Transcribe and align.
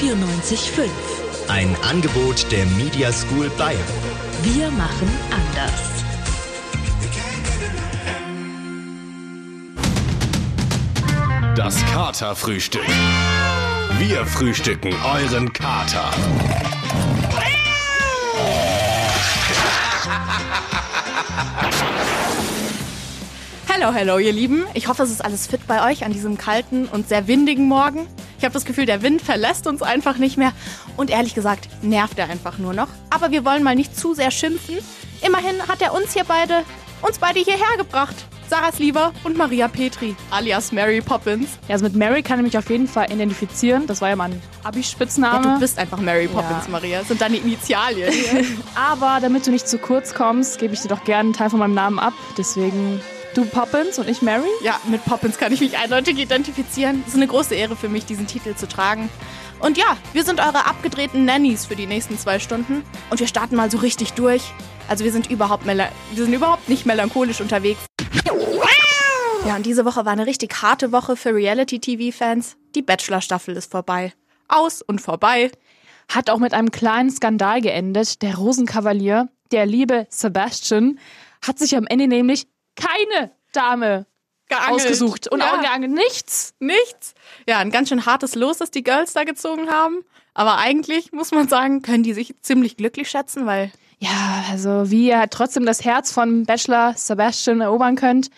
94.5. 0.00 0.88
Ein 1.48 1.76
Angebot 1.82 2.50
der 2.50 2.64
Media 2.66 3.12
School 3.12 3.50
Bayern. 3.50 3.78
Wir 4.42 4.70
machen 4.70 5.08
anders. 5.30 5.92
Das 11.54 11.84
Katerfrühstück. 11.86 12.82
Wir 13.98 14.24
frühstücken 14.26 14.94
euren 15.04 15.52
Kater. 15.52 16.10
Hello, 23.68 23.92
hello, 23.92 24.18
ihr 24.18 24.32
Lieben. 24.32 24.64
Ich 24.74 24.88
hoffe, 24.88 25.02
es 25.02 25.10
ist 25.10 25.24
alles 25.24 25.46
fit 25.46 25.66
bei 25.66 25.90
euch 25.90 26.04
an 26.04 26.12
diesem 26.12 26.38
kalten 26.38 26.86
und 26.86 27.08
sehr 27.08 27.28
windigen 27.28 27.68
Morgen. 27.68 28.06
Ich 28.42 28.44
habe 28.44 28.54
das 28.54 28.64
Gefühl, 28.64 28.86
der 28.86 29.02
Wind 29.02 29.22
verlässt 29.22 29.68
uns 29.68 29.82
einfach 29.82 30.16
nicht 30.18 30.36
mehr. 30.36 30.50
Und 30.96 31.10
ehrlich 31.10 31.32
gesagt, 31.36 31.68
nervt 31.80 32.18
er 32.18 32.28
einfach 32.28 32.58
nur 32.58 32.72
noch. 32.74 32.88
Aber 33.08 33.30
wir 33.30 33.44
wollen 33.44 33.62
mal 33.62 33.76
nicht 33.76 33.96
zu 33.96 34.14
sehr 34.14 34.32
schimpfen. 34.32 34.78
Immerhin 35.24 35.62
hat 35.68 35.80
er 35.80 35.94
uns 35.94 36.12
hier 36.12 36.24
beide, 36.24 36.64
uns 37.02 37.18
beide 37.20 37.38
hierher 37.38 37.76
gebracht. 37.78 38.16
Sarah 38.50 38.72
Slieber 38.72 39.12
und 39.22 39.36
Maria 39.36 39.68
Petri, 39.68 40.16
alias 40.32 40.72
Mary 40.72 41.00
Poppins. 41.00 41.50
Ja, 41.68 41.74
also 41.74 41.84
mit 41.84 41.94
Mary 41.94 42.24
kann 42.24 42.40
ich 42.40 42.46
mich 42.46 42.58
auf 42.58 42.68
jeden 42.68 42.88
Fall 42.88 43.12
identifizieren. 43.12 43.86
Das 43.86 44.00
war 44.00 44.08
ja 44.08 44.16
mein 44.16 44.32
Ja, 44.32 44.38
Abi-Spitzname. 44.64 45.54
du 45.54 45.60
bist 45.60 45.78
einfach 45.78 45.98
Mary 45.98 46.26
Poppins, 46.26 46.64
Ja. 46.64 46.70
Maria. 46.72 46.98
Das 46.98 47.06
sind 47.08 47.20
deine 47.20 47.36
Initialien. 47.36 48.12
Aber 48.74 49.18
damit 49.22 49.46
du 49.46 49.52
nicht 49.52 49.68
zu 49.68 49.78
kurz 49.78 50.14
kommst, 50.14 50.58
gebe 50.58 50.74
ich 50.74 50.80
dir 50.80 50.88
doch 50.88 51.04
gerne 51.04 51.28
einen 51.28 51.32
Teil 51.32 51.48
von 51.48 51.60
meinem 51.60 51.74
Namen 51.74 52.00
ab. 52.00 52.12
Deswegen 52.36 53.00
du 53.34 53.44
Poppins 53.44 53.98
und 53.98 54.08
ich 54.08 54.22
Mary. 54.22 54.48
Ja, 54.62 54.80
mit 54.88 55.04
Poppins 55.04 55.38
kann 55.38 55.52
ich 55.52 55.60
mich 55.60 55.78
eindeutig 55.78 56.18
identifizieren. 56.18 57.02
Es 57.06 57.12
ist 57.12 57.16
eine 57.16 57.26
große 57.26 57.54
Ehre 57.54 57.76
für 57.76 57.88
mich, 57.88 58.04
diesen 58.04 58.26
Titel 58.26 58.54
zu 58.54 58.68
tragen. 58.68 59.08
Und 59.60 59.78
ja, 59.78 59.96
wir 60.12 60.24
sind 60.24 60.40
eure 60.40 60.66
abgedrehten 60.66 61.24
Nannies 61.24 61.66
für 61.66 61.76
die 61.76 61.86
nächsten 61.86 62.18
zwei 62.18 62.38
Stunden. 62.38 62.82
Und 63.10 63.20
wir 63.20 63.26
starten 63.26 63.56
mal 63.56 63.70
so 63.70 63.78
richtig 63.78 64.12
durch. 64.14 64.42
Also 64.88 65.04
wir 65.04 65.12
sind 65.12 65.30
überhaupt, 65.30 65.66
wir 65.66 65.90
sind 66.14 66.32
überhaupt 66.32 66.68
nicht 66.68 66.86
melancholisch 66.86 67.40
unterwegs. 67.40 67.80
Ja, 69.46 69.56
und 69.56 69.66
diese 69.66 69.84
Woche 69.84 70.04
war 70.04 70.12
eine 70.12 70.26
richtig 70.26 70.62
harte 70.62 70.92
Woche 70.92 71.16
für 71.16 71.34
Reality-TV-Fans. 71.34 72.56
Die 72.74 72.82
Bachelor-Staffel 72.82 73.56
ist 73.56 73.70
vorbei. 73.70 74.12
Aus 74.48 74.82
und 74.82 75.00
vorbei. 75.00 75.50
Hat 76.08 76.30
auch 76.30 76.38
mit 76.38 76.54
einem 76.54 76.70
kleinen 76.70 77.10
Skandal 77.10 77.60
geendet. 77.60 78.22
Der 78.22 78.36
Rosenkavalier, 78.36 79.28
der 79.50 79.66
liebe 79.66 80.06
Sebastian, 80.10 80.98
hat 81.44 81.58
sich 81.58 81.76
am 81.76 81.86
Ende 81.86 82.06
nämlich 82.06 82.46
keine 82.76 83.32
Dame 83.52 84.06
Geangelt. 84.48 84.70
ausgesucht. 84.70 85.28
Und 85.28 85.40
ja. 85.40 85.52
auch 85.52 85.60
geangelt. 85.60 85.92
Nichts. 85.92 86.54
Nichts. 86.58 87.14
Ja, 87.48 87.58
ein 87.58 87.70
ganz 87.70 87.88
schön 87.88 88.06
hartes 88.06 88.34
Los, 88.34 88.58
das 88.58 88.70
die 88.70 88.82
Girls 88.82 89.12
da 89.12 89.24
gezogen 89.24 89.70
haben. 89.70 90.04
Aber 90.34 90.58
eigentlich, 90.58 91.12
muss 91.12 91.30
man 91.30 91.48
sagen, 91.48 91.82
können 91.82 92.02
die 92.02 92.14
sich 92.14 92.34
ziemlich 92.42 92.76
glücklich 92.76 93.08
schätzen, 93.10 93.46
weil 93.46 93.70
Ja, 93.98 94.44
also 94.50 94.90
wie 94.90 95.08
ihr 95.08 95.18
halt 95.18 95.30
trotzdem 95.30 95.66
das 95.66 95.84
Herz 95.84 96.12
von 96.12 96.44
Bachelor 96.44 96.94
Sebastian 96.96 97.60
erobern 97.60 97.96
könnt, 97.96 98.30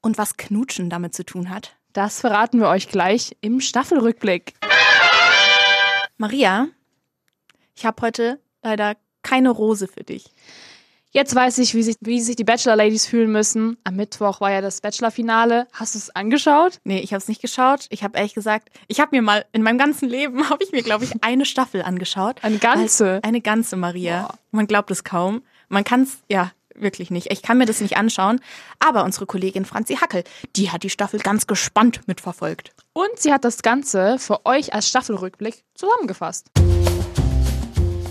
und 0.00 0.18
was 0.18 0.36
Knutschen 0.36 0.90
damit 0.90 1.14
zu 1.14 1.24
tun 1.24 1.48
hat. 1.50 1.76
das 1.94 2.20
verraten 2.20 2.60
wir 2.60 2.68
euch 2.68 2.88
gleich 2.88 3.36
im 3.40 3.60
Staffelrückblick. 3.60 4.54
Maria, 6.18 6.68
ich 7.74 7.86
habe 7.86 8.02
heute 8.02 8.40
leider 8.62 8.96
keine 9.22 9.50
Rose 9.50 9.88
für 9.88 10.04
dich. 10.04 10.26
Jetzt 11.16 11.32
weiß 11.32 11.58
ich, 11.58 11.76
wie 11.76 11.84
sich, 11.84 11.94
wie 12.00 12.20
sich 12.20 12.34
die 12.34 12.42
Bachelor-Ladies 12.42 13.06
fühlen 13.06 13.30
müssen. 13.30 13.76
Am 13.84 13.94
Mittwoch 13.94 14.40
war 14.40 14.50
ja 14.50 14.60
das 14.60 14.80
Bachelor-Finale. 14.80 15.68
Hast 15.72 15.94
du 15.94 15.98
es 16.00 16.10
angeschaut? 16.10 16.80
Nee, 16.82 16.98
ich 16.98 17.12
habe 17.12 17.18
es 17.18 17.28
nicht 17.28 17.40
geschaut. 17.40 17.86
Ich 17.90 18.02
habe 18.02 18.18
ehrlich 18.18 18.34
gesagt, 18.34 18.68
ich 18.88 18.98
habe 18.98 19.14
mir 19.14 19.22
mal 19.22 19.44
in 19.52 19.62
meinem 19.62 19.78
ganzen 19.78 20.08
Leben 20.08 20.50
habe 20.50 20.64
ich 20.64 20.72
mir 20.72 20.82
glaube 20.82 21.04
ich 21.04 21.12
eine 21.22 21.44
Staffel 21.44 21.82
angeschaut. 21.82 22.42
Eine 22.42 22.58
ganze? 22.58 23.20
Eine 23.22 23.40
ganze 23.40 23.76
Maria. 23.76 24.28
Man 24.50 24.66
glaubt 24.66 24.90
es 24.90 25.04
kaum. 25.04 25.42
Man 25.68 25.84
kann 25.84 26.02
es 26.02 26.18
ja 26.28 26.50
wirklich 26.74 27.12
nicht. 27.12 27.30
Ich 27.30 27.42
kann 27.42 27.58
mir 27.58 27.66
das 27.66 27.80
nicht 27.80 27.96
anschauen. 27.96 28.40
Aber 28.80 29.04
unsere 29.04 29.26
Kollegin 29.26 29.64
Franzi 29.66 29.94
Hackel, 29.94 30.24
die 30.56 30.72
hat 30.72 30.82
die 30.82 30.90
Staffel 30.90 31.20
ganz 31.20 31.46
gespannt 31.46 32.00
mitverfolgt. 32.08 32.72
Und 32.92 33.20
sie 33.20 33.32
hat 33.32 33.44
das 33.44 33.62
Ganze 33.62 34.18
für 34.18 34.44
euch 34.46 34.74
als 34.74 34.88
Staffelrückblick 34.88 35.62
zusammengefasst. 35.76 36.50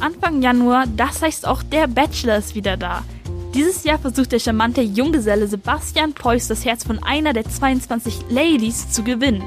Anfang 0.03 0.41
Januar, 0.41 0.83
das 0.97 1.21
heißt 1.21 1.47
auch 1.47 1.63
der 1.63 1.87
Bachelor 1.87 2.35
ist 2.35 2.55
wieder 2.55 2.75
da. 2.75 3.05
Dieses 3.53 3.85
Jahr 3.85 3.97
versucht 3.97 4.33
der 4.33 4.39
charmante 4.39 4.81
Junggeselle 4.81 5.47
Sebastian 5.47 6.11
Preuß 6.11 6.49
das 6.49 6.65
Herz 6.65 6.83
von 6.83 7.01
einer 7.01 7.31
der 7.31 7.45
22 7.45 8.25
Ladies 8.27 8.89
zu 8.89 9.03
gewinnen. 9.03 9.41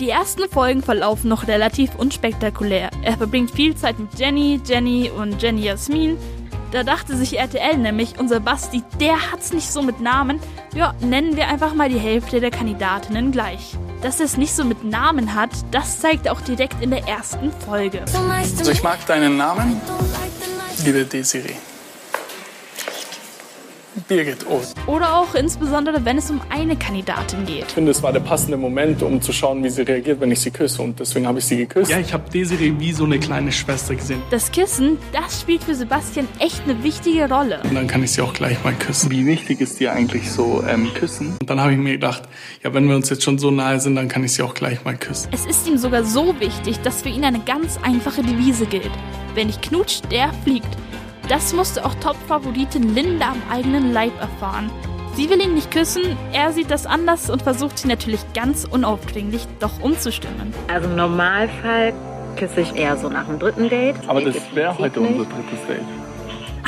Die 0.00 0.10
ersten 0.10 0.50
Folgen 0.50 0.82
verlaufen 0.82 1.28
noch 1.28 1.46
relativ 1.46 1.94
unspektakulär. 1.94 2.90
Er 3.02 3.18
verbringt 3.18 3.52
viel 3.52 3.76
Zeit 3.76 4.00
mit 4.00 4.18
Jenny, 4.18 4.60
Jenny 4.66 5.12
und 5.16 5.40
Jenny 5.40 5.62
Jasmin. 5.62 6.16
Da 6.72 6.82
dachte 6.82 7.16
sich 7.16 7.38
RTL 7.38 7.76
nämlich, 7.76 8.18
unser 8.18 8.40
Basti, 8.40 8.82
der 8.98 9.30
hat's 9.30 9.52
nicht 9.52 9.70
so 9.70 9.80
mit 9.80 10.00
Namen. 10.00 10.40
Ja, 10.74 10.92
nennen 11.00 11.36
wir 11.36 11.46
einfach 11.46 11.72
mal 11.74 11.88
die 11.88 11.98
Hälfte 12.00 12.40
der 12.40 12.50
Kandidatinnen 12.50 13.30
gleich. 13.30 13.76
Dass 14.02 14.18
es 14.20 14.36
nicht 14.38 14.54
so 14.54 14.64
mit 14.64 14.82
Namen 14.82 15.34
hat, 15.34 15.50
das 15.70 16.00
zeigt 16.00 16.28
auch 16.28 16.40
direkt 16.40 16.82
in 16.82 16.90
der 16.90 17.06
ersten 17.06 17.52
Folge. 17.52 18.02
Also 18.02 18.70
ich 18.70 18.82
mag 18.82 19.04
deinen 19.06 19.36
Namen, 19.36 19.80
liebe 20.84 21.04
Desiree. 21.04 21.56
Birgit 24.10 24.44
Ost. 24.48 24.76
Oder 24.88 25.14
auch 25.14 25.36
insbesondere, 25.36 26.04
wenn 26.04 26.18
es 26.18 26.32
um 26.32 26.40
eine 26.50 26.74
Kandidatin 26.74 27.46
geht. 27.46 27.66
Ich 27.68 27.74
finde, 27.74 27.92
es 27.92 28.02
war 28.02 28.12
der 28.12 28.18
passende 28.18 28.56
Moment, 28.56 29.04
um 29.04 29.22
zu 29.22 29.32
schauen, 29.32 29.62
wie 29.62 29.70
sie 29.70 29.82
reagiert, 29.82 30.20
wenn 30.20 30.32
ich 30.32 30.40
sie 30.40 30.50
küsse. 30.50 30.82
Und 30.82 30.98
deswegen 30.98 31.28
habe 31.28 31.38
ich 31.38 31.44
sie 31.44 31.56
geküsst. 31.56 31.92
Ja, 31.92 32.00
ich 32.00 32.12
habe 32.12 32.28
Desiree 32.28 32.74
wie 32.76 32.92
so 32.92 33.04
eine 33.04 33.20
kleine 33.20 33.52
Schwester 33.52 33.94
gesehen. 33.94 34.20
Das 34.30 34.50
Kissen, 34.50 34.98
das 35.12 35.42
spielt 35.42 35.62
für 35.62 35.76
Sebastian 35.76 36.26
echt 36.40 36.64
eine 36.64 36.82
wichtige 36.82 37.28
Rolle. 37.28 37.60
Und 37.62 37.76
dann 37.76 37.86
kann 37.86 38.02
ich 38.02 38.10
sie 38.10 38.20
auch 38.20 38.34
gleich 38.34 38.64
mal 38.64 38.74
küssen. 38.74 39.12
Wie 39.12 39.24
wichtig 39.26 39.60
ist 39.60 39.78
dir 39.78 39.92
eigentlich 39.92 40.28
so 40.28 40.64
ähm, 40.68 40.92
Küssen? 40.92 41.36
Und 41.40 41.48
dann 41.48 41.60
habe 41.60 41.70
ich 41.70 41.78
mir 41.78 41.92
gedacht, 41.92 42.22
ja, 42.64 42.74
wenn 42.74 42.88
wir 42.88 42.96
uns 42.96 43.10
jetzt 43.10 43.22
schon 43.22 43.38
so 43.38 43.52
nahe 43.52 43.78
sind, 43.78 43.94
dann 43.94 44.08
kann 44.08 44.24
ich 44.24 44.32
sie 44.32 44.42
auch 44.42 44.54
gleich 44.54 44.84
mal 44.84 44.96
küssen. 44.96 45.28
Es 45.30 45.46
ist 45.46 45.68
ihm 45.68 45.78
sogar 45.78 46.02
so 46.02 46.34
wichtig, 46.40 46.80
dass 46.80 47.02
für 47.02 47.10
ihn 47.10 47.24
eine 47.24 47.38
ganz 47.38 47.78
einfache 47.80 48.24
Devise 48.24 48.66
gilt. 48.66 48.90
Wer 49.34 49.44
nicht 49.44 49.62
knutscht, 49.62 50.10
der 50.10 50.32
fliegt. 50.42 50.76
Das 51.30 51.52
musste 51.52 51.84
auch 51.84 51.94
Top-Favoritin 51.94 52.92
Linda 52.92 53.28
am 53.28 53.42
eigenen 53.48 53.92
Leib 53.92 54.20
erfahren. 54.20 54.68
Sie 55.14 55.30
will 55.30 55.40
ihn 55.40 55.54
nicht 55.54 55.70
küssen, 55.70 56.02
er 56.32 56.52
sieht 56.52 56.72
das 56.72 56.86
anders 56.86 57.30
und 57.30 57.42
versucht 57.42 57.78
sie 57.78 57.86
natürlich 57.86 58.18
ganz 58.34 58.64
unaufdringlich 58.68 59.46
doch 59.60 59.80
umzustimmen. 59.80 60.52
Also 60.66 60.88
im 60.88 60.96
Normalfall 60.96 61.92
küsse 62.34 62.62
ich 62.62 62.74
eher 62.74 62.96
so 62.96 63.08
nach 63.08 63.26
dem 63.26 63.38
dritten 63.38 63.68
Date. 63.68 63.94
Aber 64.08 64.22
das 64.22 64.34
wäre 64.54 64.76
heute 64.76 64.98
unser 64.98 65.24
drittes 65.24 65.66
Date. 65.68 65.84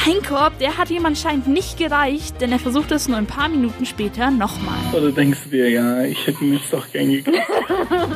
Ein 0.05 0.23
Korb, 0.23 0.59
der 0.59 0.79
hat 0.79 0.91
ihm 0.91 1.07
anscheinend 1.07 1.49
nicht 1.49 1.79
gereicht, 1.79 2.41
denn 2.41 2.51
er 2.51 2.59
versucht 2.59 2.91
es 2.93 3.09
nur 3.09 3.19
ein 3.19 3.27
paar 3.27 3.49
Minuten 3.49 3.85
später 3.85 4.31
nochmal. 4.31 4.79
Oder 4.93 5.11
denkst 5.11 5.41
du 5.45 5.51
dir, 5.51 5.71
ja, 5.71 6.03
ich 6.03 6.27
hätte 6.27 6.45
ihn 6.45 6.55
jetzt 6.55 6.73
doch 6.73 6.91
gern 6.91 7.11
geküsst? 7.11 7.39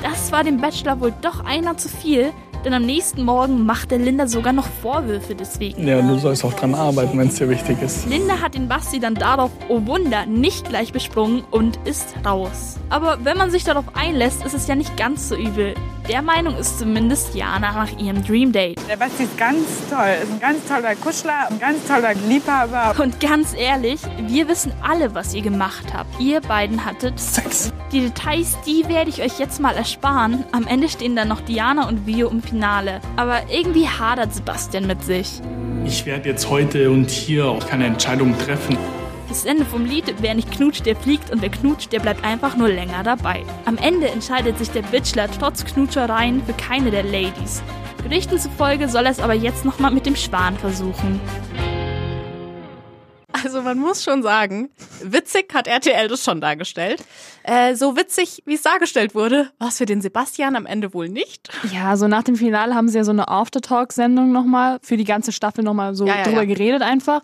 Das 0.03 0.33
war 0.33 0.43
dem 0.43 0.61
Bachelor 0.61 1.01
wohl 1.01 1.13
doch 1.23 1.45
einer 1.45 1.77
zu 1.77 1.89
viel, 1.89 2.33
denn 2.67 2.75
am 2.75 2.85
nächsten 2.85 3.23
Morgen 3.23 3.65
macht 3.65 3.93
der 3.93 3.99
Linda 3.99 4.27
sogar 4.27 4.53
noch 4.53 4.67
Vorwürfe 4.83 5.37
deswegen. 5.37 5.87
Ja, 5.87 6.03
du 6.03 6.19
sollst 6.19 6.45
auch 6.45 6.53
dran 6.53 6.75
arbeiten, 6.75 7.17
wenn 7.17 7.29
es 7.29 7.37
dir 7.37 7.49
wichtig 7.49 7.81
ist. 7.81 8.09
Linda 8.09 8.41
hat 8.41 8.55
den 8.55 8.67
Basti 8.67 8.99
dann 8.99 9.15
darauf, 9.15 9.53
oh 9.69 9.87
Wunder, 9.87 10.27
nicht 10.27 10.69
gleich 10.69 10.93
besprungen 10.93 11.45
und 11.53 11.79
ist 11.85 12.17
raus. 12.25 12.81
Aber 12.91 13.19
wenn 13.23 13.39
man 13.39 13.53
sich 13.53 13.63
darauf 13.63 13.85
einlässt, 13.95 14.45
ist 14.45 14.55
es 14.55 14.67
ja 14.67 14.75
nicht 14.75 14.97
ganz 14.97 15.29
so 15.29 15.37
übel. 15.37 15.75
Der 16.09 16.23
Meinung 16.23 16.57
ist 16.57 16.79
zumindest 16.79 17.35
Jana 17.35 17.73
nach 17.73 17.99
ihrem 17.99 18.25
Dream 18.25 18.53
Date. 18.53 18.79
Der 18.89 18.97
Basti 18.97 19.25
ist 19.25 19.37
ganz 19.37 19.67
toll, 19.91 20.15
ist 20.23 20.31
ein 20.31 20.39
ganz 20.39 20.65
toller 20.69 20.95
Kuschler, 20.95 21.49
ein 21.51 21.59
ganz 21.59 21.85
toller 21.85 22.15
Liebhaber. 22.15 22.95
Und 23.03 23.19
ganz 23.19 23.55
ehrlich, 23.59 24.01
wir 24.29 24.47
wissen 24.47 24.73
alle, 24.83 25.17
was 25.17 25.35
ihr 25.35 25.43
gemacht 25.43 25.87
habt. 25.93 26.21
Ihr 26.21 26.41
beiden 26.41 26.85
hattet 26.85 27.19
Sex. 27.19 27.73
Die 27.91 28.03
Details, 28.03 28.57
die 28.65 28.89
werde 28.89 29.11
ich 29.11 29.21
euch 29.21 29.41
jetzt 29.41 29.61
mal 29.61 29.75
ersparen. 29.75 30.45
Am 30.53 30.69
Ende 30.69 30.89
stehen 30.89 31.17
dann 31.17 31.27
noch 31.27 31.41
Diana 31.41 31.89
und 31.89 32.07
Vio 32.07 32.29
im 32.29 32.41
Finale. 32.41 33.01
Aber 33.17 33.41
irgendwie 33.51 33.89
hadert 33.89 34.33
Sebastian 34.33 34.87
mit 34.87 35.03
sich. 35.03 35.41
Ich 35.85 36.07
werde 36.07 36.29
jetzt 36.29 36.49
heute 36.49 36.89
und 36.93 37.11
hier 37.11 37.47
auch 37.47 37.67
keine 37.67 37.87
Entscheidung 37.87 38.39
treffen. 38.39 38.79
Das 39.29 39.45
Ende 39.45 39.65
vom 39.65 39.85
Lied, 39.85 40.15
wer 40.21 40.35
nicht 40.35 40.51
knutscht, 40.51 40.87
der 40.87 40.95
fliegt 40.97 41.31
und 41.31 41.43
wer 41.43 41.51
knutscht, 41.51 41.93
der 41.93 42.01
bleibt 42.01 42.25
einfach 42.25 42.57
nur 42.57 42.69
länger 42.69 43.03
dabei. 43.03 43.45
Am 43.65 43.77
Ende 43.77 44.09
entscheidet 44.09 44.57
sich 44.57 44.71
der 44.71 44.83
Bachelor 44.83 45.29
trotz 45.31 45.65
Knutschereien 45.65 46.45
für 46.45 46.53
keine 46.53 46.91
der 46.91 47.03
Ladies. 47.03 47.63
Berichten 48.03 48.39
zufolge 48.39 48.89
soll 48.89 49.05
er 49.05 49.11
es 49.11 49.19
aber 49.21 49.35
jetzt 49.35 49.65
nochmal 49.65 49.91
mit 49.91 50.07
dem 50.07 50.15
Schwan 50.15 50.57
versuchen. 50.57 51.21
Also 53.33 53.63
man 53.63 53.79
muss 53.79 54.03
schon 54.03 54.23
sagen, 54.23 54.71
witzig 55.03 55.53
hat 55.53 55.67
RTL 55.67 56.09
das 56.09 56.25
schon 56.25 56.41
dargestellt. 56.41 57.05
Äh, 57.43 57.75
so 57.75 57.97
witzig, 57.97 58.43
wie 58.47 58.55
es 58.55 58.63
dargestellt 58.63 59.15
wurde, 59.15 59.51
war 59.59 59.69
es 59.69 59.79
für 59.79 59.87
den 59.87 60.01
Sebastian 60.01 60.57
am 60.57 60.67
Ende 60.67 60.95
wohl 60.95 61.09
nicht. 61.09 61.51
Ja, 61.73 61.97
so 61.97 62.09
nach 62.09 62.23
dem 62.23 62.37
Finale 62.37 62.75
haben 62.75 62.89
sie 62.89 62.97
ja 62.97 63.05
so 63.05 63.11
eine 63.11 63.29
Aftertalk-Sendung 63.29 64.33
nochmal 64.33 64.79
für 64.83 64.97
die 64.97 65.05
ganze 65.05 65.33
Staffel 65.33 65.65
nochmal 65.65 65.95
so 65.95 66.07
Ja, 66.07 66.17
ja, 66.19 66.23
drüber 66.23 66.43
ja. 66.43 66.55
geredet 66.55 66.83
einfach. 66.83 67.23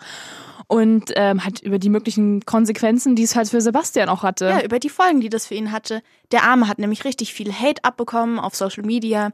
Und 0.73 1.13
ähm, 1.17 1.45
halt 1.45 1.61
über 1.61 1.79
die 1.79 1.91
möglichen 1.91 2.47
Konsequenzen, 2.47 3.15
die 3.15 3.25
es 3.25 3.37
halt 3.37 3.49
für 3.51 3.61
Sebastian 3.61 4.09
auch 4.09 4.23
hatte. 4.23 4.47
Ja, 4.47 4.63
über 4.63 4.79
die 4.79 4.89
Folgen, 4.89 5.21
die 5.21 5.29
das 5.29 5.47
für 5.47 5.55
ihn 5.55 5.71
hatte. 5.71 6.03
Der 6.31 6.45
Arme 6.45 6.67
hat 6.67 6.79
nämlich 6.79 7.05
richtig 7.05 7.35
viel 7.35 7.53
Hate 7.53 7.85
abbekommen 7.85 8.39
auf 8.39 8.55
Social 8.55 8.83
Media. 8.83 9.33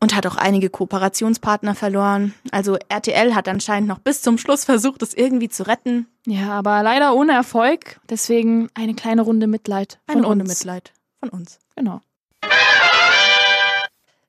und 0.00 0.14
hat 0.14 0.24
auch 0.28 0.36
einige 0.36 0.70
Kooperationspartner 0.70 1.74
verloren. 1.74 2.32
Also 2.52 2.76
RTL 2.88 3.34
hat 3.34 3.48
anscheinend 3.48 3.88
noch 3.88 3.98
bis 3.98 4.22
zum 4.22 4.38
Schluss 4.38 4.64
versucht, 4.64 5.02
es 5.02 5.14
irgendwie 5.14 5.48
zu 5.48 5.66
retten. 5.66 6.06
Ja, 6.24 6.50
aber 6.50 6.84
leider 6.84 7.12
ohne 7.16 7.32
Erfolg. 7.32 7.98
Deswegen 8.08 8.68
eine 8.74 8.94
kleine 8.94 9.22
Runde 9.22 9.48
Mitleid 9.48 9.98
von 10.06 10.18
Eine 10.18 10.26
Runde 10.28 10.44
uns. 10.44 10.60
Mitleid 10.60 10.92
von 11.18 11.30
uns. 11.30 11.58
Genau. 11.74 12.00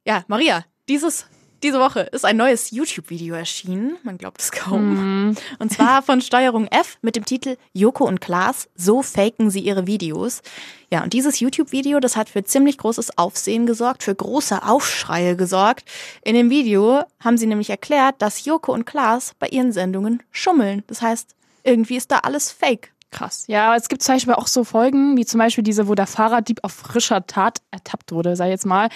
Ja, 0.05 0.23
Maria, 0.27 0.65
dieses, 0.87 1.27
diese 1.63 1.79
Woche 1.79 2.01
ist 2.01 2.25
ein 2.25 2.37
neues 2.37 2.71
YouTube-Video 2.71 3.35
erschienen. 3.35 3.97
Man 4.03 4.17
glaubt 4.17 4.41
es 4.41 4.51
kaum. 4.51 5.35
Und 5.59 5.73
zwar 5.73 6.01
von 6.01 6.21
Steuerung 6.21 6.67
F 6.67 6.97
mit 7.01 7.15
dem 7.15 7.25
Titel 7.25 7.57
Joko 7.73 8.05
und 8.05 8.21
Klaas, 8.21 8.69
so 8.75 9.01
faken 9.01 9.49
sie 9.49 9.59
ihre 9.59 9.87
Videos. 9.87 10.41
Ja, 10.91 11.03
und 11.03 11.13
dieses 11.13 11.39
YouTube-Video, 11.39 11.99
das 11.99 12.15
hat 12.15 12.29
für 12.29 12.43
ziemlich 12.43 12.77
großes 12.77 13.17
Aufsehen 13.17 13.65
gesorgt, 13.65 14.03
für 14.03 14.15
große 14.15 14.63
Aufschreie 14.63 15.35
gesorgt. 15.35 15.85
In 16.23 16.35
dem 16.35 16.49
Video 16.49 17.03
haben 17.19 17.37
sie 17.37 17.47
nämlich 17.47 17.69
erklärt, 17.69 18.15
dass 18.21 18.45
Joko 18.45 18.73
und 18.73 18.85
Klaas 18.85 19.33
bei 19.37 19.47
ihren 19.47 19.71
Sendungen 19.71 20.23
schummeln. 20.31 20.83
Das 20.87 21.01
heißt, 21.01 21.35
irgendwie 21.63 21.97
ist 21.97 22.11
da 22.11 22.19
alles 22.19 22.51
fake. 22.51 22.93
Krass. 23.11 23.45
Ja, 23.47 23.67
aber 23.67 23.75
es 23.75 23.89
gibt 23.89 24.03
zum 24.03 24.15
Beispiel 24.15 24.35
auch 24.35 24.47
so 24.47 24.63
Folgen, 24.63 25.17
wie 25.17 25.25
zum 25.25 25.39
Beispiel 25.39 25.63
diese, 25.63 25.87
wo 25.87 25.95
der 25.95 26.07
Fahrraddieb 26.07 26.59
auf 26.63 26.73
frischer 26.73 27.25
Tat 27.25 27.59
ertappt 27.71 28.11
wurde, 28.11 28.35
sag 28.35 28.45
ich 28.45 28.51
jetzt 28.51 28.67
mal. 28.67 28.89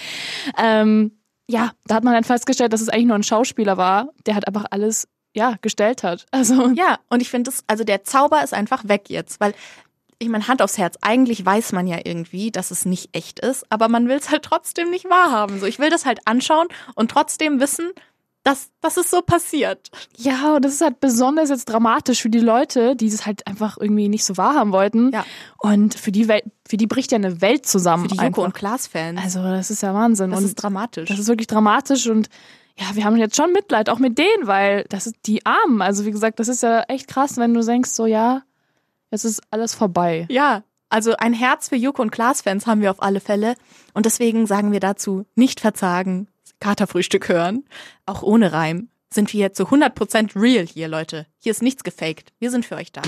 Ähm, 0.57 1.11
ja, 1.49 1.71
da 1.85 1.95
hat 1.95 2.03
man 2.03 2.13
dann 2.13 2.23
festgestellt, 2.23 2.73
dass 2.73 2.81
es 2.81 2.89
eigentlich 2.89 3.07
nur 3.07 3.17
ein 3.17 3.23
Schauspieler 3.23 3.77
war, 3.77 4.09
der 4.25 4.35
hat 4.35 4.47
einfach 4.47 4.65
alles, 4.71 5.07
ja, 5.35 5.55
gestellt 5.61 6.03
hat. 6.03 6.25
Also, 6.31 6.69
Ja, 6.69 6.99
und 7.09 7.21
ich 7.21 7.29
finde 7.29 7.51
das, 7.51 7.63
also 7.67 7.83
der 7.83 8.03
Zauber 8.03 8.43
ist 8.43 8.53
einfach 8.53 8.87
weg 8.87 9.09
jetzt, 9.09 9.39
weil 9.39 9.53
ich 10.19 10.29
meine, 10.29 10.47
Hand 10.47 10.61
aufs 10.61 10.77
Herz, 10.77 10.97
eigentlich 11.01 11.45
weiß 11.45 11.73
man 11.73 11.85
ja 11.85 11.97
irgendwie, 12.03 12.49
dass 12.49 12.71
es 12.71 12.85
nicht 12.85 13.09
echt 13.13 13.39
ist, 13.39 13.65
aber 13.69 13.89
man 13.89 14.07
will 14.07 14.15
es 14.17 14.29
halt 14.29 14.43
trotzdem 14.43 14.89
nicht 14.89 15.05
wahrhaben. 15.05 15.59
So, 15.59 15.65
ich 15.65 15.79
will 15.79 15.89
das 15.89 16.05
halt 16.05 16.19
anschauen 16.25 16.67
und 16.95 17.11
trotzdem 17.11 17.59
wissen, 17.59 17.91
dass, 18.43 18.69
dass 18.81 18.97
es 18.97 19.09
so 19.09 19.21
passiert. 19.21 19.89
ja, 20.17 20.55
und 20.55 20.65
das 20.65 20.73
ist 20.73 20.81
halt 20.81 20.99
besonders 20.99 21.49
jetzt 21.49 21.65
dramatisch 21.65 22.21
für 22.21 22.29
die 22.29 22.39
Leute, 22.39 22.95
die 22.95 23.07
es 23.07 23.25
halt 23.25 23.47
einfach 23.47 23.77
irgendwie 23.79 24.09
nicht 24.09 24.25
so 24.25 24.37
wahrhaben 24.37 24.71
wollten. 24.71 25.11
Ja. 25.11 25.25
Und 25.59 25.93
für 25.93 26.11
die 26.11 26.27
Welt, 26.27 26.43
für 26.67 26.77
die 26.77 26.87
bricht 26.87 27.11
ja 27.11 27.17
eine 27.17 27.41
Welt 27.41 27.65
zusammen. 27.65 28.09
Für 28.09 28.15
die. 28.15 28.21
Joko 28.21 28.43
und 28.43 28.53
Klaas-Fans. 28.53 29.19
Also, 29.21 29.41
das 29.43 29.71
ist 29.71 29.81
ja 29.81 29.93
Wahnsinn. 29.93 30.31
das 30.31 30.39
und 30.39 30.45
ist 30.45 30.55
dramatisch. 30.55 31.07
Das 31.07 31.19
ist 31.19 31.27
wirklich 31.27 31.47
dramatisch 31.47 32.07
und 32.07 32.29
ja, 32.77 32.87
wir 32.93 33.05
haben 33.05 33.17
jetzt 33.17 33.35
schon 33.35 33.51
Mitleid, 33.53 33.89
auch 33.89 33.99
mit 33.99 34.17
denen, 34.17 34.47
weil 34.47 34.85
das 34.89 35.05
ist 35.05 35.15
die 35.25 35.45
Armen. 35.45 35.81
Also 35.81 36.05
wie 36.05 36.11
gesagt, 36.11 36.39
das 36.39 36.47
ist 36.47 36.63
ja 36.63 36.81
echt 36.87 37.07
krass, 37.07 37.37
wenn 37.37 37.53
du 37.53 37.63
denkst, 37.63 37.91
so 37.91 38.07
ja, 38.07 38.41
jetzt 39.11 39.25
ist 39.25 39.41
alles 39.51 39.73
vorbei. 39.75 40.25
ja, 40.29 40.63
also 40.89 41.15
ein 41.17 41.33
Herz 41.33 41.69
für 41.69 41.75
Joko 41.75 42.03
und 42.03 42.11
Klaas-Fans 42.11 42.67
haben 42.67 42.81
wir 42.81 42.91
auf 42.91 43.01
alle 43.01 43.19
Fälle. 43.19 43.55
Und 43.95 44.05
deswegen 44.05 44.45
sagen 44.45 44.71
wir 44.71 44.79
dazu, 44.79 45.25
nicht 45.33 45.59
verzagen, 45.59 46.27
Katerfrühstück 46.63 47.27
hören, 47.27 47.65
auch 48.05 48.23
ohne 48.23 48.53
Reim. 48.53 48.87
Sind 49.13 49.33
wir 49.33 49.41
jetzt 49.41 49.57
zu 49.57 49.65
100% 49.65 50.41
real 50.41 50.65
hier, 50.65 50.87
Leute. 50.87 51.27
Hier 51.37 51.51
ist 51.51 51.61
nichts 51.61 51.83
gefaked. 51.83 52.31
Wir 52.39 52.51
sind 52.51 52.65
für 52.65 52.75
euch 52.75 52.93
da. 52.93 53.01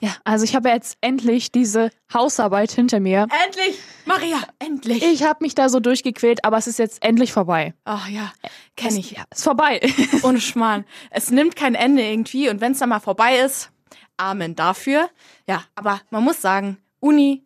Ja, 0.00 0.16
also 0.24 0.44
ich 0.44 0.56
habe 0.56 0.70
jetzt 0.70 0.96
endlich 1.02 1.52
diese 1.52 1.90
Hausarbeit 2.12 2.72
hinter 2.72 3.00
mir. 3.00 3.26
Endlich! 3.46 3.78
Maria, 4.06 4.38
endlich! 4.58 5.02
Ich 5.02 5.22
habe 5.24 5.38
mich 5.42 5.54
da 5.54 5.68
so 5.68 5.78
durchgequält, 5.78 6.44
aber 6.44 6.56
es 6.56 6.66
ist 6.66 6.78
jetzt 6.78 7.04
endlich 7.04 7.32
vorbei. 7.32 7.74
Ach 7.84 8.08
ja, 8.08 8.32
kenne 8.76 8.98
ich. 8.98 9.12
Ja, 9.12 9.24
ist 9.30 9.44
vorbei. 9.44 9.80
Ohne 10.22 10.40
Schmarrn. 10.40 10.86
Es 11.10 11.30
nimmt 11.30 11.54
kein 11.54 11.74
Ende 11.74 12.02
irgendwie 12.02 12.48
und 12.48 12.62
wenn 12.62 12.72
es 12.72 12.78
dann 12.78 12.88
mal 12.88 13.00
vorbei 13.00 13.38
ist, 13.38 13.70
Amen 14.16 14.54
dafür. 14.54 15.10
Ja, 15.46 15.64
aber 15.74 16.00
man 16.10 16.24
muss 16.24 16.40
sagen, 16.40 16.78
Uni, 17.00 17.43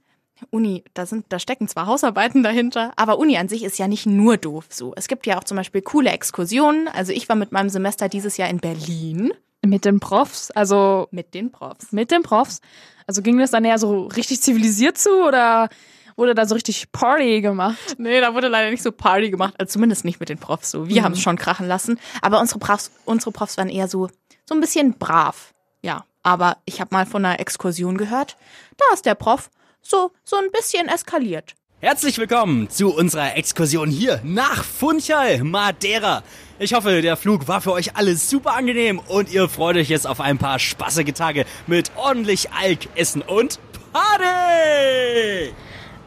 Uni, 0.50 0.85
da 0.94 1.05
sind, 1.06 1.26
da 1.31 1.38
stecken 1.38 1.69
zwar 1.69 1.87
Hausarbeiten 1.87 2.43
dahinter, 2.43 2.93
aber 2.96 3.19
Uni 3.19 3.37
an 3.38 3.49
sich 3.49 3.64
ist 3.64 3.79
ja 3.79 3.88
nicht 3.88 4.06
nur 4.06 4.37
doof 4.37 4.67
so. 4.70 4.93
Es 4.96 5.08
gibt 5.08 5.26
ja 5.26 5.38
auch 5.38 5.44
zum 5.44 5.56
Beispiel 5.56 5.82
coole 5.82 6.11
Exkursionen. 6.11 6.88
Also 6.88 7.12
ich 7.12 7.29
war 7.29 7.37
mit 7.37 7.52
meinem 7.52 7.69
Semester 7.69 8.08
dieses 8.08 8.37
Jahr 8.37 8.49
in 8.49 8.58
Berlin 8.58 9.32
mit 9.67 9.85
den 9.85 9.99
Profs, 10.00 10.50
also 10.52 11.08
mit 11.11 11.35
den 11.35 11.50
Profs. 11.50 11.93
mit 11.93 12.11
den 12.11 12.23
Profs. 12.23 12.61
Also 13.06 13.23
ging 13.23 13.38
das 13.38 13.50
dann 13.50 13.64
eher 13.64 13.79
so 13.79 14.06
richtig 14.06 14.40
zivilisiert 14.40 14.96
zu 14.99 15.11
oder 15.26 15.69
wurde 16.17 16.35
da 16.35 16.46
so 16.46 16.55
richtig 16.55 16.91
Party 16.93 17.41
gemacht? 17.41 17.96
Nee, 17.99 18.20
da 18.20 18.34
wurde 18.34 18.49
leider 18.49 18.70
nicht 18.70 18.82
so 18.82 18.93
Party 18.93 19.31
gemacht, 19.31 19.55
also 19.58 19.73
zumindest 19.73 20.05
nicht 20.05 20.20
mit 20.20 20.29
den 20.29 20.38
Profs 20.38 20.70
so. 20.70 20.88
Wir 20.88 21.00
Mhm. 21.00 21.05
haben 21.05 21.12
es 21.12 21.20
schon 21.20 21.37
krachen 21.37 21.67
lassen, 21.67 21.99
aber 22.23 22.41
unsere 22.41 22.58
Profs, 22.61 22.91
unsere 23.05 23.32
Profs 23.32 23.56
waren 23.58 23.69
eher 23.69 23.88
so 23.88 24.08
so 24.46 24.55
ein 24.55 24.61
bisschen 24.61 24.94
brav. 24.99 25.52
Ja, 25.82 26.05
aber 26.23 26.56
ich 26.64 26.81
habe 26.81 26.94
mal 26.94 27.05
von 27.06 27.25
einer 27.25 27.38
Exkursion 27.41 27.99
gehört, 27.99 28.37
da 28.79 28.84
ist 28.94 29.05
der 29.06 29.14
Prof 29.14 29.50
so 29.88 30.11
so 30.23 30.37
ein 30.37 30.50
bisschen 30.52 30.88
eskaliert. 30.88 31.55
Herzlich 31.81 32.19
willkommen 32.19 32.69
zu 32.69 32.94
unserer 32.94 33.37
Exkursion 33.37 33.88
hier 33.88 34.20
nach 34.23 34.64
Funchal, 34.64 35.43
Madeira. 35.44 36.23
Ich 36.58 36.75
hoffe, 36.75 37.00
der 37.00 37.17
Flug 37.17 37.49
war 37.49 37.61
für 37.61 37.73
euch 37.73 37.96
alle 37.96 38.17
super 38.17 38.55
angenehm 38.55 38.99
und 38.99 39.32
ihr 39.32 39.49
freut 39.49 39.76
euch 39.76 39.88
jetzt 39.88 40.06
auf 40.06 40.20
ein 40.20 40.37
paar 40.38 40.58
spaßige 40.58 41.12
Tage 41.14 41.46
mit 41.67 41.93
ordentlich 41.96 42.50
Alk, 42.50 42.81
Essen 42.96 43.23
und 43.23 43.58
Party! 43.93 45.55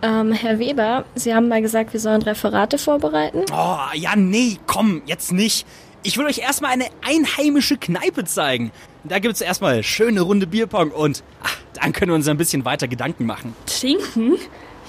Ähm, 0.04 0.32
Herr 0.34 0.60
Weber, 0.60 1.06
Sie 1.16 1.34
haben 1.34 1.48
mal 1.48 1.62
gesagt, 1.62 1.94
wir 1.94 2.00
sollen 2.00 2.22
Referate 2.22 2.78
vorbereiten. 2.78 3.46
Oh, 3.52 3.78
ja, 3.94 4.16
nee, 4.16 4.58
komm, 4.68 5.02
jetzt 5.06 5.32
nicht. 5.32 5.66
Ich 6.04 6.18
will 6.18 6.26
euch 6.26 6.40
erstmal 6.40 6.72
eine 6.72 6.88
einheimische 7.04 7.78
Kneipe 7.78 8.26
zeigen. 8.26 8.72
Da 9.04 9.20
gibt's 9.20 9.42
erstmal 9.42 9.84
schöne 9.84 10.22
Runde 10.22 10.48
Bierpong 10.48 10.92
und 10.92 11.24
ach, 11.44 11.58
dann 11.82 11.94
können 11.94 12.12
wir 12.12 12.16
uns 12.16 12.28
ein 12.28 12.38
bisschen 12.38 12.64
weiter 12.64 12.88
Gedanken 12.88 13.26
machen. 13.26 13.56
Trinken? 13.66 14.38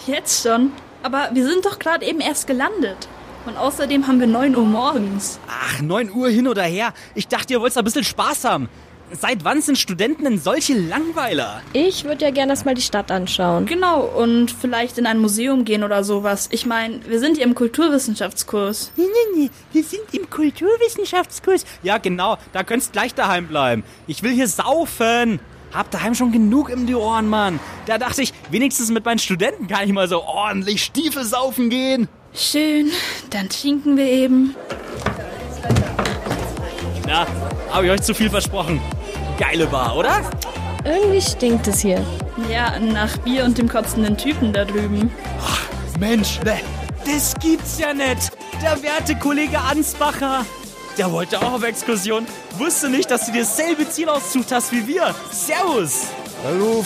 Jetzt 0.07 0.43
schon? 0.43 0.73
Aber 1.03 1.31
wir 1.33 1.47
sind 1.49 1.65
doch 1.65 1.79
gerade 1.79 2.05
eben 2.07 2.21
erst 2.21 2.47
gelandet. 2.47 3.09
Und 3.47 3.57
außerdem 3.57 4.07
haben 4.07 4.21
wir 4.21 4.27
9 4.29 4.55
Uhr 4.55 4.65
morgens. 4.65 5.41
Ach, 5.49 5.81
9 5.81 6.13
Uhr 6.13 6.29
hin 6.29 6.47
oder 6.47 6.63
her. 6.63 6.95
Ich 7.15 7.27
dachte, 7.27 7.55
ihr 7.55 7.61
wollt 7.61 7.77
ein 7.77 7.85
bisschen 7.85 8.05
Spaß 8.05 8.45
haben. 8.45 8.69
Seit 9.11 9.45
wann 9.45 9.61
sind 9.61 9.77
Studenten 9.77 10.25
denn 10.25 10.39
solche 10.39 10.75
Langweiler? 10.75 11.61
Ich 11.75 12.05
würde 12.05 12.25
ja 12.25 12.31
gerne 12.31 12.53
erstmal 12.53 12.75
die 12.75 12.83
Stadt 12.83 13.11
anschauen. 13.11 13.67
Genau, 13.67 14.01
und 14.05 14.51
vielleicht 14.51 14.97
in 14.97 15.07
ein 15.07 15.19
Museum 15.19 15.65
gehen 15.65 15.85
oder 15.85 16.03
sowas. 16.03 16.49
Ich 16.51 16.65
meine, 16.65 17.01
wir 17.07 17.19
sind 17.19 17.37
hier 17.37 17.45
im 17.45 17.55
Kulturwissenschaftskurs. 17.55 18.93
Nee, 18.97 19.05
nee, 19.05 19.43
nee, 19.43 19.51
wir 19.73 19.85
sind 19.85 20.03
im 20.13 20.31
Kulturwissenschaftskurs. 20.31 21.67
Ja, 21.83 21.99
genau, 21.99 22.39
da 22.53 22.63
könntest 22.63 22.93
gleich 22.93 23.15
daheim 23.15 23.49
bleiben. 23.49 23.83
Ich 24.07 24.23
will 24.23 24.33
hier 24.33 24.49
saufen. 24.49 25.41
Hab 25.73 25.91
daheim 25.91 26.15
schon 26.15 26.33
genug 26.33 26.69
um 26.69 26.87
die 26.87 26.95
Ohren, 26.95 27.29
Mann. 27.29 27.59
Da 27.87 27.97
dachte 27.97 28.23
ich, 28.23 28.35
wenigstens 28.51 28.91
mit 28.91 29.05
meinen 29.05 29.19
Studenten 29.19 29.69
kann 29.69 29.85
ich 29.87 29.93
mal 29.93 30.07
so 30.07 30.23
ordentlich 30.23 30.85
Stiefel 30.85 31.25
saufen 31.25 31.71
gehen. 31.71 32.09
Schön, 32.35 32.91
dann 33.31 33.49
trinken 33.49 33.97
wir 33.97 34.05
eben. 34.05 34.55
Na, 37.07 37.27
habe 37.71 37.87
ich 37.87 37.93
euch 37.93 38.03
zu 38.03 38.15
viel 38.15 38.29
versprochen. 38.29 38.81
Geile 39.39 39.67
Bar, 39.67 39.97
oder? 39.97 40.21
Irgendwie 40.85 41.23
stinkt 41.23 41.67
es 41.69 41.81
hier. 41.81 42.05
Ja, 42.51 42.79
nach 42.79 43.17
Bier 43.19 43.45
und 43.45 43.57
dem 43.57 43.69
kotzenden 43.69 44.17
Typen 44.17 44.53
da 44.53 44.65
drüben. 44.65 45.11
Mensch, 45.99 46.41
ne, 46.45 46.61
das 47.07 47.35
gibt's 47.41 47.79
ja 47.79 47.95
nicht. 47.95 48.31
Der 48.63 48.83
werte 48.83 49.17
Kollege 49.17 49.59
Ansbacher. 49.59 50.45
Der 50.99 51.11
wollte 51.11 51.39
auch 51.39 51.53
auf 51.53 51.63
Exkursion. 51.63 52.27
Wusste 52.59 52.89
nicht, 52.91 53.11
dass 53.11 53.27
du 53.27 53.33
dir 53.33 53.43
dasselbe 53.43 53.89
Ziel 53.89 54.09
ausgesucht 54.09 54.53
hast 54.53 54.73
wie 54.73 54.87
wir. 54.87 55.15
Servus. 55.31 56.09
Hallo, 56.45 56.85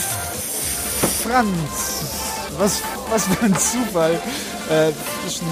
Franz. 1.22 2.04
Was, 2.58 2.82
was 3.10 3.24
für 3.24 3.44
ein 3.44 3.54
Zufall. 3.54 4.12
Äh, 4.70 4.92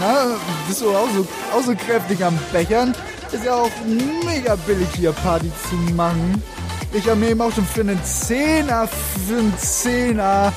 na, 0.00 0.36
bist 0.66 0.80
du 0.80 0.90
auch 0.90 1.08
so, 1.14 1.26
auch 1.52 1.62
so 1.62 1.74
kräftig 1.74 2.24
am 2.24 2.38
Bechern? 2.52 2.94
Ist 3.32 3.44
ja 3.44 3.54
auch 3.54 3.70
mega 4.24 4.54
billig 4.66 4.88
hier 4.96 5.12
Party 5.12 5.50
zu 5.68 5.76
machen. 5.94 6.42
Ich 6.92 7.08
habe 7.08 7.16
mir 7.16 7.30
eben 7.30 7.40
auch 7.40 7.52
schon 7.52 7.66
für 7.66 7.80
einen 7.80 8.02
Zehner, 8.04 8.88
für 9.26 9.38
einen 9.38 9.58
Zehner 9.58 10.52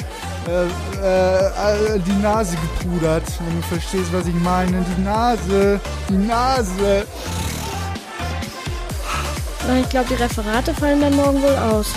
äh, 0.47 0.65
äh, 0.65 1.99
die 1.99 2.21
Nase 2.21 2.55
gepudert. 2.57 3.23
Wenn 3.45 3.59
du 3.59 3.67
verstehst, 3.67 4.13
was 4.13 4.27
ich 4.27 4.35
meine. 4.35 4.85
Die 4.95 5.01
Nase, 5.01 5.79
die 6.09 6.17
Nase. 6.17 7.05
Na, 9.67 9.79
Ich 9.79 9.89
glaube, 9.89 10.07
die 10.09 10.15
Referate 10.15 10.73
fallen 10.73 11.01
dann 11.01 11.15
morgen 11.15 11.41
wohl 11.41 11.55
aus. 11.55 11.87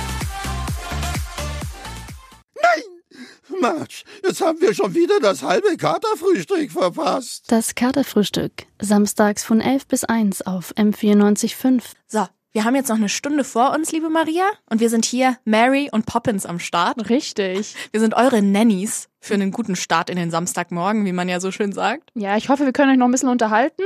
Mensch, 3.61 4.05
jetzt 4.25 4.41
haben 4.41 4.59
wir 4.61 4.73
schon 4.73 4.95
wieder 4.95 5.21
das 5.21 5.43
halbe 5.43 5.77
Katerfrühstück 5.77 6.71
verpasst. 6.73 7.45
Das 7.49 7.75
Katerfrühstück. 7.75 8.53
Samstags 8.81 9.45
von 9.45 9.61
11 9.61 9.87
bis 9.87 10.05
1 10.05 10.43
auf 10.43 10.73
M94.5. 10.77 11.83
So, 12.07 12.27
wir 12.53 12.65
haben 12.65 12.75
jetzt 12.75 12.89
noch 12.89 12.97
eine 12.97 13.09
Stunde 13.09 13.45
vor 13.45 13.73
uns, 13.73 13.93
liebe 13.93 14.11
Maria, 14.11 14.45
und 14.69 14.81
wir 14.81 14.91
sind 14.91 15.05
hier 15.05 15.37
Mary 15.45 15.89
und 15.93 16.07
Poppins 16.07 16.47
am 16.47 16.59
Start. 16.59 17.09
Richtig. 17.09 17.77
Wir 17.93 18.01
sind 18.01 18.15
eure 18.15 18.43
Nannies 18.43 19.09
für 19.21 19.35
einen 19.35 19.53
guten 19.53 19.77
Start 19.77 20.11
in 20.11 20.17
den 20.17 20.33
Samstagmorgen, 20.33 21.05
wie 21.05 21.13
man 21.13 21.29
ja 21.29 21.39
so 21.39 21.53
schön 21.53 21.73
sagt. 21.73 22.11
Ja, 22.15 22.37
ich 22.37 22.49
hoffe, 22.49 22.65
wir 22.65 22.73
können 22.73 22.91
euch 22.91 22.99
noch 22.99 23.07
ein 23.07 23.13
bisschen 23.13 23.29
unterhalten. 23.29 23.83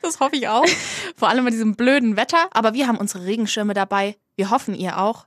Das 0.00 0.20
hoffe 0.20 0.36
ich 0.36 0.46
auch. 0.46 0.66
Vor 1.16 1.28
allem 1.28 1.44
bei 1.44 1.50
diesem 1.50 1.74
blöden 1.74 2.16
Wetter. 2.16 2.48
Aber 2.52 2.74
wir 2.74 2.86
haben 2.86 2.98
unsere 2.98 3.24
Regenschirme 3.24 3.74
dabei. 3.74 4.16
Wir 4.36 4.50
hoffen, 4.50 4.74
ihr 4.74 4.98
auch. 4.98 5.26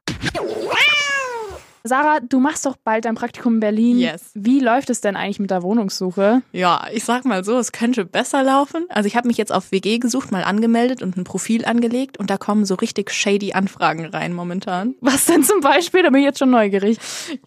Sarah, 1.87 2.19
du 2.19 2.39
machst 2.39 2.65
doch 2.65 2.75
bald 2.77 3.05
dein 3.05 3.15
Praktikum 3.15 3.55
in 3.55 3.59
Berlin. 3.59 3.97
Yes. 3.97 4.31
Wie 4.33 4.59
läuft 4.59 4.89
es 4.89 5.01
denn 5.01 5.15
eigentlich 5.15 5.39
mit 5.39 5.51
der 5.51 5.63
Wohnungssuche? 5.63 6.41
Ja, 6.51 6.87
ich 6.91 7.03
sag 7.03 7.25
mal 7.25 7.43
so, 7.43 7.57
es 7.57 7.71
könnte 7.71 8.05
besser 8.05 8.43
laufen. 8.43 8.85
Also 8.89 9.07
ich 9.07 9.15
habe 9.15 9.27
mich 9.27 9.37
jetzt 9.37 9.51
auf 9.51 9.71
WG 9.71 9.99
gesucht, 9.99 10.31
mal 10.31 10.43
angemeldet 10.43 11.01
und 11.01 11.17
ein 11.17 11.23
Profil 11.23 11.65
angelegt 11.65 12.17
und 12.17 12.29
da 12.29 12.37
kommen 12.37 12.65
so 12.65 12.75
richtig 12.75 13.11
shady 13.11 13.53
Anfragen 13.53 14.05
rein 14.05 14.33
momentan. 14.33 14.95
Was 15.01 15.25
denn 15.25 15.43
zum 15.43 15.61
Beispiel? 15.61 16.03
Da 16.03 16.09
bin 16.09 16.21
ich 16.21 16.25
jetzt 16.25 16.39
schon 16.39 16.49
neugierig. 16.49 16.97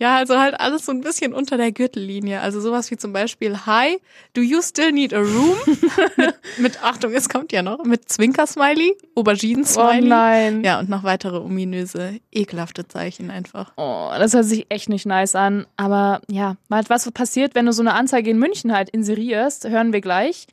Ja, 0.01 0.17
also 0.17 0.39
halt 0.39 0.59
alles 0.59 0.87
so 0.87 0.93
ein 0.93 1.01
bisschen 1.01 1.33
unter 1.33 1.57
der 1.57 1.73
Gürtellinie. 1.73 2.41
Also 2.41 2.61
sowas 2.61 2.91
wie 2.91 2.97
zum 2.97 3.13
Beispiel, 3.13 3.67
hi, 3.67 3.99
do 4.35 4.41
you 4.41 4.63
still 4.63 4.93
need 4.93 5.13
a 5.15 5.19
room? 5.21 5.57
mit, 6.17 6.35
mit, 6.59 6.83
Achtung, 6.83 7.13
es 7.13 7.29
kommt 7.29 7.53
ja 7.53 7.63
noch, 7.63 7.85
mit 7.85 8.09
Zwinker-Smiley, 8.09 8.97
Auberginen-Smiley. 9.15 10.05
Oh 10.05 10.09
nein. 10.09 10.65
Ja, 10.65 10.81
und 10.81 10.89
noch 10.89 11.05
weitere 11.05 11.37
ominöse, 11.37 12.21
ekelhafte 12.33 12.89
Zeichen 12.89 13.31
einfach. 13.31 13.73
Oh, 13.77 14.11
das 14.19 14.30
hört 14.35 14.47
sich 14.47 14.67
echt 14.69 14.89
nicht 14.89 15.07
nice 15.07 15.35
an. 15.35 15.67
Aber 15.77 16.21
ja, 16.31 16.57
was 16.69 17.11
passiert, 17.11 17.55
wenn 17.55 17.67
du 17.67 17.73
so 17.73 17.83
eine 17.83 17.95
Anzeige 17.95 18.31
in 18.31 18.39
München 18.39 18.73
halt 18.73 18.91
inserierst, 18.91 19.69
hören 19.69 19.93
wir 19.93 20.01
gleich. 20.01 20.47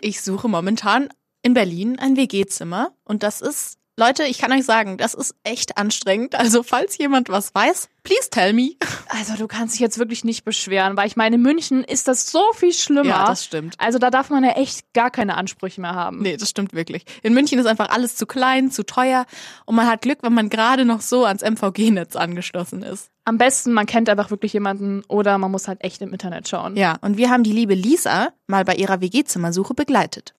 Ich 0.00 0.22
suche 0.22 0.48
momentan 0.48 1.08
in 1.42 1.54
Berlin 1.54 1.98
ein 1.98 2.16
WG-Zimmer 2.16 2.92
und 3.04 3.22
das 3.22 3.40
ist 3.40 3.78
Leute, 4.02 4.24
ich 4.24 4.38
kann 4.38 4.50
euch 4.50 4.64
sagen, 4.64 4.96
das 4.96 5.14
ist 5.14 5.32
echt 5.44 5.78
anstrengend. 5.78 6.34
Also 6.34 6.64
falls 6.64 6.98
jemand 6.98 7.28
was 7.28 7.54
weiß, 7.54 7.88
please 8.02 8.30
tell 8.30 8.52
me. 8.52 8.72
Also 9.08 9.36
du 9.36 9.46
kannst 9.46 9.74
dich 9.74 9.80
jetzt 9.80 9.96
wirklich 9.96 10.24
nicht 10.24 10.44
beschweren, 10.44 10.96
weil 10.96 11.06
ich 11.06 11.14
meine, 11.14 11.36
in 11.36 11.42
München 11.42 11.84
ist 11.84 12.08
das 12.08 12.28
so 12.28 12.42
viel 12.56 12.72
schlimmer. 12.72 13.04
Ja, 13.04 13.26
das 13.26 13.44
stimmt. 13.44 13.76
Also 13.78 14.00
da 14.00 14.10
darf 14.10 14.28
man 14.28 14.42
ja 14.42 14.50
echt 14.50 14.92
gar 14.92 15.12
keine 15.12 15.36
Ansprüche 15.36 15.80
mehr 15.80 15.94
haben. 15.94 16.18
Nee, 16.20 16.36
das 16.36 16.50
stimmt 16.50 16.72
wirklich. 16.72 17.04
In 17.22 17.32
München 17.32 17.60
ist 17.60 17.66
einfach 17.66 17.90
alles 17.90 18.16
zu 18.16 18.26
klein, 18.26 18.72
zu 18.72 18.84
teuer 18.84 19.24
und 19.66 19.76
man 19.76 19.86
hat 19.86 20.02
Glück, 20.02 20.18
wenn 20.22 20.34
man 20.34 20.48
gerade 20.48 20.84
noch 20.84 21.00
so 21.00 21.24
ans 21.24 21.42
MVG-Netz 21.42 22.16
angeschlossen 22.16 22.82
ist. 22.82 23.08
Am 23.24 23.38
besten, 23.38 23.72
man 23.72 23.86
kennt 23.86 24.08
einfach 24.08 24.32
wirklich 24.32 24.52
jemanden 24.52 25.04
oder 25.06 25.38
man 25.38 25.52
muss 25.52 25.68
halt 25.68 25.84
echt 25.84 26.02
im 26.02 26.12
Internet 26.12 26.48
schauen. 26.48 26.74
Ja, 26.76 26.96
und 27.02 27.18
wir 27.18 27.30
haben 27.30 27.44
die 27.44 27.52
liebe 27.52 27.74
Lisa 27.74 28.32
mal 28.48 28.64
bei 28.64 28.74
ihrer 28.74 29.00
WG-Zimmersuche 29.00 29.74
begleitet. 29.74 30.34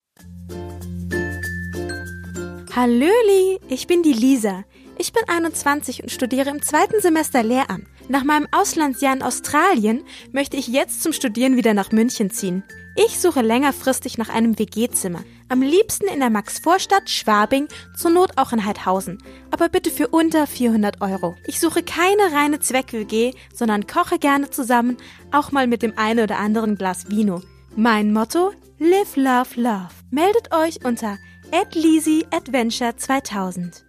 Hallöli, 2.75 3.60
ich 3.68 3.86
bin 3.86 4.01
die 4.01 4.13
Lisa. 4.13 4.63
Ich 4.98 5.13
bin 5.13 5.22
21 5.27 6.01
und 6.01 6.12
studiere 6.12 6.50
im 6.50 6.63
zweiten 6.63 7.00
Semester 7.01 7.44
Lehramt. 7.44 7.86
Nach 8.10 8.24
meinem 8.24 8.48
Auslandsjahr 8.50 9.15
in 9.15 9.22
Australien 9.22 10.03
möchte 10.32 10.58
ich 10.58 10.70
jetzt 10.70 11.03
zum 11.03 11.13
Studieren 11.13 11.56
wieder 11.56 11.75
nach 11.75 11.92
München 11.92 12.32
ziehen. 12.32 12.63
Ich 12.96 13.20
suche 13.20 13.42
längerfristig 13.42 14.18
nach 14.18 14.30
einem 14.30 14.58
WG-Zimmer. 14.58 15.24
Am 15.50 15.62
liebsten 15.62 16.08
in 16.08 16.20
der 16.20 16.32
Maxvorstadt, 16.32 17.12
Schwabing, 17.12 17.68
zur 17.96 18.10
Not 18.10 18.39
auch 18.39 18.53
in 18.53 18.65
Heidhausen. 18.65 19.22
Aber 19.51 19.70
bitte 19.70 19.92
für 19.92 20.08
unter 20.08 20.48
400 20.48 21.00
Euro. 21.01 21.36
Ich 21.46 21.60
suche 21.60 21.84
keine 21.84 22.36
reine 22.36 22.60
Zweck-WG, 22.60 23.34
sondern 23.53 23.86
koche 23.86 24.18
gerne 24.18 24.50
zusammen, 24.50 24.98
auch 25.32 25.51
mal 25.51 25.68
mit 25.68 25.84
dem 25.84 25.96
einen 25.96 26.24
oder 26.24 26.39
anderen 26.39 26.75
Glas 26.75 27.08
Vino. 27.08 27.44
Mein 27.75 28.12
Motto? 28.12 28.51
Live, 28.80 29.15
Love, 29.15 29.62
Love. 29.62 29.89
Meldet 30.10 30.51
euch 30.51 30.84
unter 30.84 31.20
at 31.53 31.75
Lisi 31.75 32.25
Adventure 32.31 32.95
2000. 32.95 33.86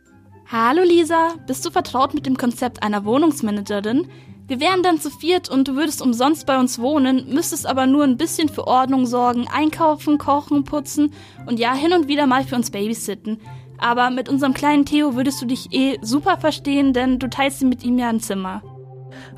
Hallo 0.52 0.83
Lisa, 0.83 1.37
bist 1.47 1.64
du 1.64 1.71
vertraut 1.71 2.12
mit 2.12 2.26
dem 2.26 2.37
Konzept 2.37 2.83
einer 2.83 3.06
Wohnungsmanagerin? 3.06 4.06
Wir 4.47 4.61
wären 4.61 4.83
dann 4.83 5.00
zu 5.00 5.09
viert 5.09 5.49
und 5.49 5.66
du 5.66 5.75
würdest 5.75 6.02
umsonst 6.02 6.44
bei 6.44 6.61
uns 6.61 6.78
wohnen, 6.78 7.33
müsstest 7.33 7.66
aber 7.66 7.87
nur 7.87 8.04
ein 8.04 8.18
bisschen 8.18 8.50
für 8.50 8.66
Ordnung 8.66 9.06
sorgen, 9.06 9.47
einkaufen, 9.50 10.18
kochen, 10.18 10.64
putzen 10.64 11.14
und 11.47 11.59
ja, 11.59 11.73
hin 11.73 11.94
und 11.94 12.06
wieder 12.06 12.26
mal 12.26 12.44
für 12.44 12.54
uns 12.54 12.71
babysitten. 12.71 13.40
Aber 13.78 14.11
mit 14.11 14.28
unserem 14.28 14.52
kleinen 14.52 14.85
Theo 14.85 15.16
würdest 15.16 15.40
du 15.40 15.47
dich 15.47 15.73
eh 15.73 15.97
super 16.02 16.37
verstehen, 16.37 16.92
denn 16.92 17.18
du 17.18 17.30
teilst 17.30 17.62
mit 17.62 17.83
ihm 17.83 17.99
ja 17.99 18.11
ein 18.11 18.21
Zimmer. 18.21 18.62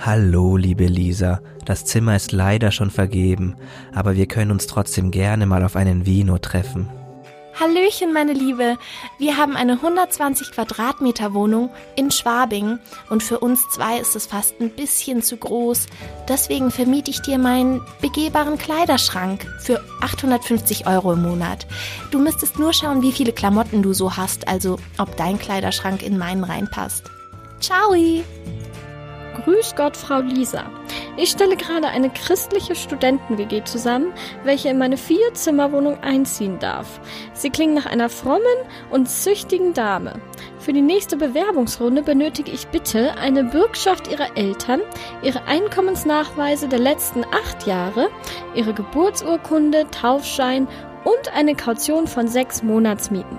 Hallo, 0.01 0.57
liebe 0.57 0.87
Lisa. 0.87 1.43
Das 1.65 1.85
Zimmer 1.85 2.17
ist 2.17 2.33
leider 2.33 2.73
schon 2.73 2.91
vergeben, 2.91 3.55
aber 3.95 4.17
wir 4.17 4.27
können 4.27 4.51
uns 4.51 4.67
trotzdem 4.67 5.13
gerne 5.13 5.47
mal 5.47 5.63
auf 5.63 5.77
einen 5.77 6.07
Vino 6.07 6.39
treffen. 6.39 6.89
Hallöchen, 7.59 8.13
meine 8.13 8.35
Liebe. 8.35 8.77
Wir 9.19 9.39
haben 9.39 9.57
eine 9.57 9.73
120 9.73 10.53
Quadratmeter 10.53 11.33
Wohnung 11.33 11.71
in 11.97 12.11
Schwabing 12.11 12.79
und 13.09 13.23
für 13.23 13.39
uns 13.39 13.67
zwei 13.71 13.99
ist 13.99 14.15
es 14.15 14.27
fast 14.27 14.61
ein 14.61 14.69
bisschen 14.69 15.23
zu 15.23 15.39
groß. 15.39 15.87
Deswegen 16.29 16.71
vermiete 16.71 17.11
ich 17.11 17.23
dir 17.23 17.39
meinen 17.39 17.81
begehbaren 18.03 18.59
Kleiderschrank 18.59 19.47
für 19.61 19.83
850 20.03 20.87
Euro 20.87 21.15
im 21.15 21.23
Monat. 21.23 21.67
Du 22.11 22.19
müsstest 22.19 22.59
nur 22.59 22.75
schauen, 22.75 23.01
wie 23.01 23.13
viele 23.13 23.33
Klamotten 23.33 23.83
du 23.83 23.95
so 23.95 24.19
hast, 24.19 24.49
also 24.49 24.79
ob 24.99 25.17
dein 25.17 25.39
Kleiderschrank 25.39 26.03
in 26.03 26.19
meinen 26.19 26.45
reinpasst. 26.45 27.05
Ciao! 27.61 27.95
Grüß 29.47 29.77
Gott, 29.77 29.97
Frau 29.97 30.23
Lisa. 30.23 30.65
Ich 31.17 31.31
stelle 31.31 31.57
gerade 31.57 31.87
eine 31.87 32.11
christliche 32.11 32.75
Studenten-WG 32.75 33.63
zusammen, 33.63 34.13
welche 34.43 34.71
in 34.71 34.79
meine 34.79 34.97
Vier-Zimmer-Wohnung 34.97 36.01
einziehen 36.03 36.59
darf. 36.59 37.01
Sie 37.33 37.51
klingen 37.51 37.75
nach 37.75 37.87
einer 37.87 38.09
frommen 38.09 38.43
und 38.91 39.09
züchtigen 39.09 39.73
Dame. 39.73 40.21
Für 40.59 40.73
die 40.73 40.83
nächste 40.83 41.17
Bewerbungsrunde 41.17 42.03
benötige 42.03 42.51
ich 42.51 42.67
bitte 42.67 43.17
eine 43.19 43.45
Bürgschaft 43.45 44.11
Ihrer 44.11 44.37
Eltern, 44.37 44.81
Ihre 45.23 45.45
Einkommensnachweise 45.45 46.67
der 46.67 46.81
letzten 46.81 47.23
acht 47.27 47.69
Jahre, 47.69 48.09
Ihre 48.57 48.75
Geburtsurkunde, 48.75 49.87
Taufschein 49.93 50.67
und 51.05 51.33
eine 51.37 51.55
Kaution 51.55 52.09
von 52.09 52.27
sechs 52.27 52.65
Monatsmieten. 52.65 53.39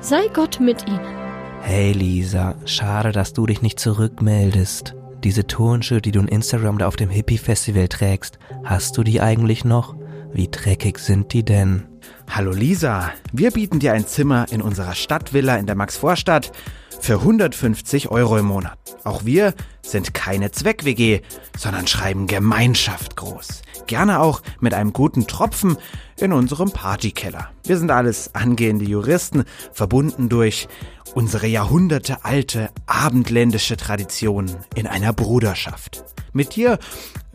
Sei 0.00 0.28
Gott 0.28 0.60
mit 0.60 0.86
Ihnen. 0.86 1.18
Hey 1.62 1.90
Lisa, 1.90 2.54
schade, 2.64 3.10
dass 3.10 3.32
du 3.32 3.44
dich 3.46 3.60
nicht 3.60 3.80
zurückmeldest. 3.80 4.94
Diese 5.24 5.46
Turnschuhe, 5.46 6.00
die 6.00 6.12
du 6.12 6.20
in 6.20 6.28
Instagram 6.28 6.78
da 6.78 6.86
auf 6.86 6.94
dem 6.94 7.10
Hippie-Festival 7.10 7.88
trägst, 7.88 8.38
hast 8.64 8.96
du 8.96 9.02
die 9.02 9.20
eigentlich 9.20 9.64
noch? 9.64 9.96
Wie 10.32 10.48
dreckig 10.48 10.98
sind 10.98 11.32
die 11.32 11.44
denn? 11.44 11.86
Hallo 12.30 12.52
Lisa, 12.52 13.10
wir 13.32 13.50
bieten 13.50 13.80
dir 13.80 13.94
ein 13.94 14.06
Zimmer 14.06 14.46
in 14.50 14.62
unserer 14.62 14.94
Stadtvilla 14.94 15.56
in 15.56 15.66
der 15.66 15.74
Maxvorstadt 15.74 16.52
für 17.00 17.14
150 17.14 18.10
Euro 18.10 18.38
im 18.38 18.46
Monat. 18.46 18.78
Auch 19.04 19.24
wir 19.24 19.54
sind 19.82 20.14
keine 20.14 20.50
Zweck-WG, 20.50 21.20
sondern 21.56 21.86
schreiben 21.86 22.26
Gemeinschaft 22.26 23.16
groß. 23.16 23.62
Gerne 23.86 24.20
auch 24.20 24.42
mit 24.60 24.74
einem 24.74 24.92
guten 24.92 25.26
Tropfen 25.26 25.76
in 26.18 26.32
unserem 26.32 26.70
Partykeller. 26.70 27.50
Wir 27.64 27.78
sind 27.78 27.90
alles 27.90 28.34
angehende 28.34 28.84
Juristen, 28.84 29.44
verbunden 29.72 30.28
durch 30.28 30.68
unsere 31.14 31.46
jahrhundertealte 31.46 32.70
abendländische 32.86 33.76
Tradition 33.76 34.54
in 34.74 34.86
einer 34.86 35.12
Bruderschaft. 35.12 36.04
Mit 36.32 36.56
dir 36.56 36.78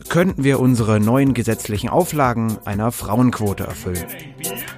könnten 0.10 0.43
wir 0.43 0.60
unsere 0.60 1.00
neuen 1.00 1.33
gesetzlichen 1.33 1.89
Auflagen 1.89 2.57
einer 2.65 2.91
Frauenquote 2.91 3.63
erfüllen. 3.63 4.05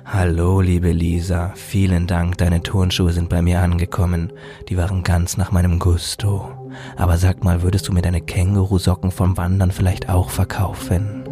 Hallo, 0.05 0.62
liebe 0.62 0.91
Lisa. 0.91 1.53
Vielen 1.55 2.08
Dank, 2.08 2.38
deine 2.38 2.63
Turnschuhe 2.63 3.13
sind 3.13 3.29
bei 3.29 3.41
mir 3.41 3.62
angekommen. 3.62 4.34
Die 4.70 4.77
waren 4.77 5.03
ganz 5.03 5.38
nach 5.38 5.51
meinem 5.51 5.79
Gusto. 5.79 6.72
Aber 6.98 7.17
sag 7.17 7.44
mal, 7.44 7.62
würdest 7.62 7.88
du 7.88 7.94
mir 7.94 8.01
deine 8.01 8.22
Kängurusocken 8.22 9.12
vom 9.12 9.38
Wandern 9.38 9.72
vielleicht 9.72 10.10
auch 10.10 10.29
verkaufen? 10.29 11.25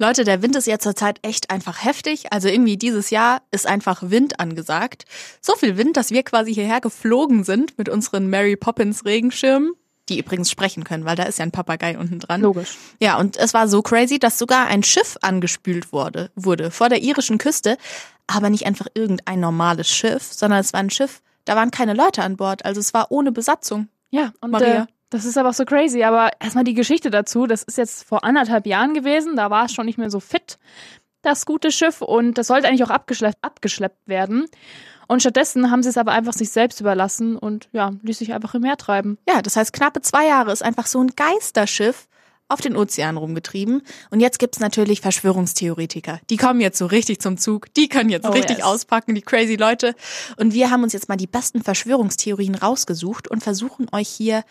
Leute, 0.00 0.24
der 0.24 0.40
Wind 0.40 0.56
ist 0.56 0.66
ja 0.66 0.78
zurzeit 0.78 1.18
echt 1.20 1.50
einfach 1.50 1.84
heftig. 1.84 2.32
Also 2.32 2.48
irgendwie 2.48 2.78
dieses 2.78 3.10
Jahr 3.10 3.42
ist 3.50 3.66
einfach 3.66 4.02
Wind 4.06 4.40
angesagt. 4.40 5.04
So 5.42 5.54
viel 5.56 5.76
Wind, 5.76 5.98
dass 5.98 6.10
wir 6.10 6.22
quasi 6.22 6.54
hierher 6.54 6.80
geflogen 6.80 7.44
sind 7.44 7.76
mit 7.76 7.90
unseren 7.90 8.30
Mary 8.30 8.56
Poppins 8.56 9.04
Regenschirmen, 9.04 9.72
die 10.10 10.18
übrigens 10.18 10.50
sprechen 10.50 10.84
können, 10.84 11.04
weil 11.04 11.16
da 11.16 11.22
ist 11.22 11.38
ja 11.38 11.44
ein 11.44 11.52
Papagei 11.52 11.98
unten 11.98 12.18
dran. 12.18 12.42
Logisch. 12.42 12.76
Ja, 13.00 13.18
und 13.18 13.36
es 13.36 13.54
war 13.54 13.68
so 13.68 13.80
crazy, 13.82 14.18
dass 14.18 14.38
sogar 14.38 14.66
ein 14.66 14.82
Schiff 14.82 15.16
angespült 15.22 15.92
wurde, 15.92 16.30
wurde 16.34 16.70
vor 16.70 16.88
der 16.88 17.02
irischen 17.02 17.38
Küste, 17.38 17.78
aber 18.26 18.50
nicht 18.50 18.66
einfach 18.66 18.86
irgendein 18.94 19.40
normales 19.40 19.88
Schiff, 19.88 20.24
sondern 20.24 20.60
es 20.60 20.72
war 20.72 20.80
ein 20.80 20.90
Schiff, 20.90 21.22
da 21.44 21.56
waren 21.56 21.70
keine 21.70 21.94
Leute 21.94 22.22
an 22.22 22.36
Bord, 22.36 22.64
also 22.64 22.80
es 22.80 22.92
war 22.92 23.10
ohne 23.10 23.32
Besatzung. 23.32 23.88
Ja, 24.10 24.32
und 24.40 24.50
Maria. 24.50 24.82
Äh, 24.82 24.86
das 25.10 25.24
ist 25.24 25.36
aber 25.36 25.52
so 25.52 25.64
crazy. 25.64 26.04
Aber 26.04 26.30
erstmal 26.40 26.64
die 26.64 26.74
Geschichte 26.74 27.10
dazu. 27.10 27.46
Das 27.46 27.64
ist 27.64 27.78
jetzt 27.78 28.04
vor 28.04 28.24
anderthalb 28.24 28.66
Jahren 28.66 28.94
gewesen. 28.94 29.36
Da 29.36 29.50
war 29.50 29.66
es 29.66 29.72
schon 29.72 29.86
nicht 29.86 29.98
mehr 29.98 30.10
so 30.10 30.20
fit, 30.20 30.58
das 31.22 31.44
gute 31.46 31.72
Schiff. 31.72 32.00
Und 32.00 32.38
das 32.38 32.46
sollte 32.46 32.68
eigentlich 32.68 32.84
auch 32.84 32.90
abgeschleppt, 32.90 33.38
abgeschleppt 33.42 34.06
werden. 34.06 34.46
Und 35.10 35.18
stattdessen 35.18 35.72
haben 35.72 35.82
sie 35.82 35.88
es 35.88 35.96
aber 35.96 36.12
einfach 36.12 36.34
sich 36.34 36.50
selbst 36.50 36.80
überlassen 36.80 37.36
und 37.36 37.68
ja, 37.72 37.90
ließ 38.02 38.18
sich 38.18 38.32
einfach 38.32 38.54
im 38.54 38.62
Meer 38.62 38.76
treiben. 38.76 39.18
Ja, 39.28 39.42
das 39.42 39.56
heißt, 39.56 39.72
knappe 39.72 40.02
zwei 40.02 40.28
Jahre 40.28 40.52
ist 40.52 40.62
einfach 40.62 40.86
so 40.86 41.02
ein 41.02 41.10
Geisterschiff 41.16 42.06
auf 42.46 42.60
den 42.60 42.76
Ozean 42.76 43.16
rumgetrieben. 43.16 43.82
Und 44.10 44.20
jetzt 44.20 44.38
gibt's 44.38 44.60
natürlich 44.60 45.00
Verschwörungstheoretiker. 45.00 46.20
Die 46.30 46.36
kommen 46.36 46.60
jetzt 46.60 46.78
so 46.78 46.86
richtig 46.86 47.20
zum 47.20 47.38
Zug. 47.38 47.74
Die 47.74 47.88
können 47.88 48.08
jetzt 48.08 48.24
Oh, 48.24 48.30
richtig 48.30 48.58
yes. 48.58 48.66
auspacken, 48.66 49.16
die 49.16 49.22
crazy 49.22 49.56
Leute. 49.56 49.96
Und 50.36 50.54
wir 50.54 50.70
haben 50.70 50.84
uns 50.84 50.92
jetzt 50.92 51.08
mal 51.08 51.16
die 51.16 51.26
besten 51.26 51.60
Verschwörungstheorien 51.60 52.54
rausgesucht 52.54 53.26
und 53.26 53.42
versuchen 53.42 53.88
euch 53.90 54.08
hier 54.08 54.44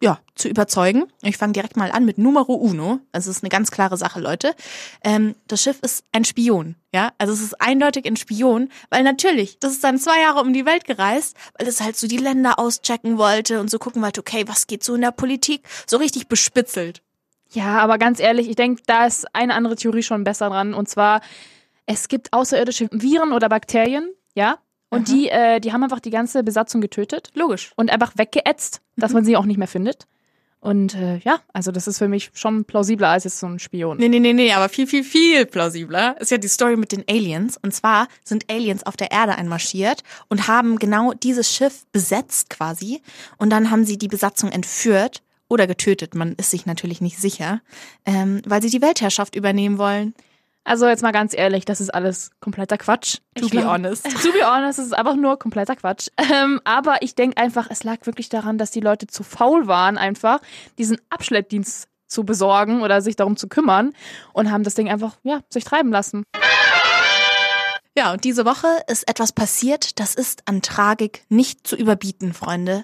ja, 0.00 0.20
zu 0.36 0.48
überzeugen. 0.48 1.04
Ich 1.22 1.36
fange 1.36 1.52
direkt 1.52 1.76
mal 1.76 1.90
an 1.90 2.04
mit 2.04 2.18
Numero 2.18 2.54
Uno. 2.54 3.00
Es 3.10 3.26
ist 3.26 3.42
eine 3.42 3.50
ganz 3.50 3.70
klare 3.70 3.96
Sache, 3.96 4.20
Leute. 4.20 4.54
Ähm, 5.02 5.34
das 5.48 5.62
Schiff 5.62 5.80
ist 5.82 6.04
ein 6.12 6.24
Spion, 6.24 6.76
ja. 6.94 7.12
Also 7.18 7.32
es 7.32 7.42
ist 7.42 7.60
eindeutig 7.60 8.06
ein 8.06 8.16
Spion, 8.16 8.70
weil 8.90 9.02
natürlich, 9.02 9.58
das 9.58 9.72
ist 9.72 9.82
dann 9.82 9.98
zwei 9.98 10.20
Jahre 10.20 10.40
um 10.40 10.52
die 10.52 10.66
Welt 10.66 10.84
gereist, 10.84 11.36
weil 11.58 11.66
es 11.66 11.80
halt 11.80 11.96
so 11.96 12.06
die 12.06 12.16
Länder 12.16 12.58
auschecken 12.60 13.18
wollte 13.18 13.60
und 13.60 13.70
so 13.70 13.78
gucken 13.78 14.00
wollte, 14.02 14.20
okay, 14.20 14.44
was 14.46 14.68
geht 14.68 14.84
so 14.84 14.94
in 14.94 15.00
der 15.00 15.10
Politik? 15.10 15.62
So 15.86 15.96
richtig 15.96 16.28
bespitzelt. 16.28 17.02
Ja, 17.50 17.78
aber 17.78 17.98
ganz 17.98 18.20
ehrlich, 18.20 18.48
ich 18.48 18.56
denke, 18.56 18.82
da 18.86 19.06
ist 19.06 19.34
eine 19.34 19.54
andere 19.54 19.74
Theorie 19.74 20.02
schon 20.02 20.22
besser 20.22 20.50
dran. 20.50 20.74
Und 20.74 20.88
zwar, 20.88 21.22
es 21.86 22.08
gibt 22.08 22.32
außerirdische 22.32 22.88
Viren 22.92 23.32
oder 23.32 23.48
Bakterien, 23.48 24.12
ja. 24.34 24.58
Und 24.90 25.08
die, 25.08 25.28
äh, 25.28 25.60
die 25.60 25.72
haben 25.72 25.82
einfach 25.82 26.00
die 26.00 26.10
ganze 26.10 26.42
Besatzung 26.42 26.80
getötet. 26.80 27.30
Logisch. 27.34 27.72
Und 27.76 27.90
einfach 27.90 28.12
weggeätzt, 28.16 28.80
dass 28.96 29.12
man 29.12 29.24
sie 29.24 29.36
auch 29.36 29.44
nicht 29.44 29.58
mehr 29.58 29.68
findet. 29.68 30.06
Und 30.60 30.94
äh, 30.96 31.18
ja, 31.18 31.40
also 31.52 31.70
das 31.70 31.86
ist 31.86 31.98
für 31.98 32.08
mich 32.08 32.30
schon 32.34 32.64
plausibler 32.64 33.10
als 33.10 33.24
jetzt 33.24 33.38
so 33.38 33.46
ein 33.46 33.60
Spion. 33.60 33.98
Nee, 33.98 34.08
nee, 34.08 34.18
nee, 34.18 34.32
nee, 34.32 34.52
aber 34.52 34.68
viel, 34.68 34.88
viel, 34.88 35.04
viel 35.04 35.46
plausibler 35.46 36.20
ist 36.20 36.32
ja 36.32 36.38
die 36.38 36.48
Story 36.48 36.76
mit 36.76 36.90
den 36.90 37.04
Aliens. 37.08 37.56
Und 37.56 37.72
zwar 37.72 38.08
sind 38.24 38.50
Aliens 38.50 38.84
auf 38.84 38.96
der 38.96 39.12
Erde 39.12 39.36
einmarschiert 39.36 40.02
und 40.28 40.48
haben 40.48 40.78
genau 40.78 41.12
dieses 41.12 41.54
Schiff 41.54 41.86
besetzt 41.92 42.50
quasi. 42.50 43.02
Und 43.36 43.50
dann 43.50 43.70
haben 43.70 43.84
sie 43.84 43.98
die 43.98 44.08
Besatzung 44.08 44.50
entführt 44.50 45.22
oder 45.48 45.68
getötet. 45.68 46.16
Man 46.16 46.32
ist 46.34 46.50
sich 46.50 46.66
natürlich 46.66 47.00
nicht 47.00 47.18
sicher, 47.18 47.60
ähm, 48.04 48.42
weil 48.44 48.60
sie 48.60 48.70
die 48.70 48.82
Weltherrschaft 48.82 49.36
übernehmen 49.36 49.78
wollen. 49.78 50.12
Also 50.68 50.86
jetzt 50.86 51.02
mal 51.02 51.12
ganz 51.12 51.32
ehrlich, 51.34 51.64
das 51.64 51.80
ist 51.80 51.88
alles 51.94 52.30
kompletter 52.40 52.76
Quatsch. 52.76 53.16
To 53.36 53.46
Ich 53.46 53.50
be 53.50 53.56
glaub- 53.60 53.72
honest. 53.72 54.04
To 54.22 54.32
be 54.32 54.44
honest, 54.44 54.78
es 54.78 54.84
ist 54.86 54.92
einfach 54.92 55.16
nur 55.16 55.38
kompletter 55.38 55.74
Quatsch. 55.76 56.08
Ähm, 56.18 56.60
aber 56.64 57.00
ich 57.00 57.14
denke 57.14 57.38
einfach, 57.38 57.68
es 57.70 57.84
lag 57.84 58.04
wirklich 58.04 58.28
daran, 58.28 58.58
dass 58.58 58.70
die 58.70 58.80
Leute 58.80 59.06
zu 59.06 59.22
faul 59.22 59.66
waren, 59.66 59.96
einfach 59.96 60.40
diesen 60.76 61.00
Abschleppdienst 61.08 61.88
zu 62.06 62.24
besorgen 62.24 62.82
oder 62.82 63.00
sich 63.00 63.16
darum 63.16 63.38
zu 63.38 63.48
kümmern 63.48 63.94
und 64.34 64.50
haben 64.50 64.62
das 64.62 64.74
Ding 64.74 64.90
einfach, 64.90 65.16
ja, 65.22 65.40
sich 65.48 65.64
treiben 65.64 65.90
lassen. 65.90 66.24
Ja, 67.96 68.12
und 68.12 68.24
diese 68.24 68.44
Woche 68.44 68.68
ist 68.88 69.08
etwas 69.08 69.32
passiert, 69.32 69.98
das 69.98 70.14
ist 70.14 70.42
an 70.46 70.60
Tragik 70.60 71.24
nicht 71.30 71.66
zu 71.66 71.76
überbieten, 71.76 72.34
Freunde. 72.34 72.82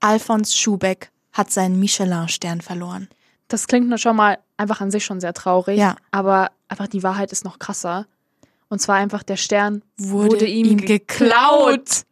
Alphonse 0.00 0.54
Schubeck 0.54 1.10
hat 1.32 1.50
seinen 1.50 1.80
Michelin-Stern 1.80 2.60
verloren. 2.60 3.08
Das 3.52 3.66
klingt 3.66 3.86
nur 3.88 3.98
schon 3.98 4.16
mal 4.16 4.38
einfach 4.56 4.80
an 4.80 4.90
sich 4.90 5.04
schon 5.04 5.20
sehr 5.20 5.34
traurig. 5.34 5.78
Ja. 5.78 5.96
Aber 6.10 6.52
einfach 6.68 6.86
die 6.86 7.02
Wahrheit 7.02 7.32
ist 7.32 7.44
noch 7.44 7.58
krasser. 7.58 8.06
Und 8.70 8.78
zwar 8.78 8.96
einfach 8.96 9.22
der 9.22 9.36
Stern 9.36 9.82
Wurde, 9.98 10.30
wurde, 10.30 10.46
ihm, 10.46 10.66
ihm 10.66 10.78
geklaut. 10.78 12.04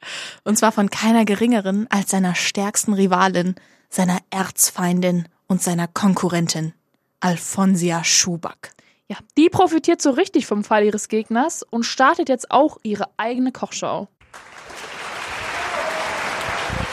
Und 0.45 0.59
zwar 0.59 0.71
von 0.71 0.91
keiner 0.91 1.25
geringeren 1.25 1.87
als 1.89 2.11
seiner 2.11 2.35
stärksten 2.35 2.93
Rivalin, 2.93 3.55
seiner 3.89 4.19
Erzfeindin 4.29 5.29
und 5.47 5.63
seiner 5.63 5.89
Konkurrentin, 5.89 6.75
Alfonsia 7.21 8.05
Schuback. 8.05 8.73
Ja, 9.09 9.17
die 9.39 9.49
profitiert 9.49 10.03
so 10.03 10.11
richtig 10.11 10.47
vom 10.47 10.63
Fall 10.63 10.85
ihres 10.85 11.09
Gegners 11.09 11.63
und 11.63 11.85
startet 11.85 12.29
jetzt 12.29 12.51
auch 12.51 12.77
ihre 12.83 13.07
eigene 13.17 13.51
Kochshow. 13.51 14.09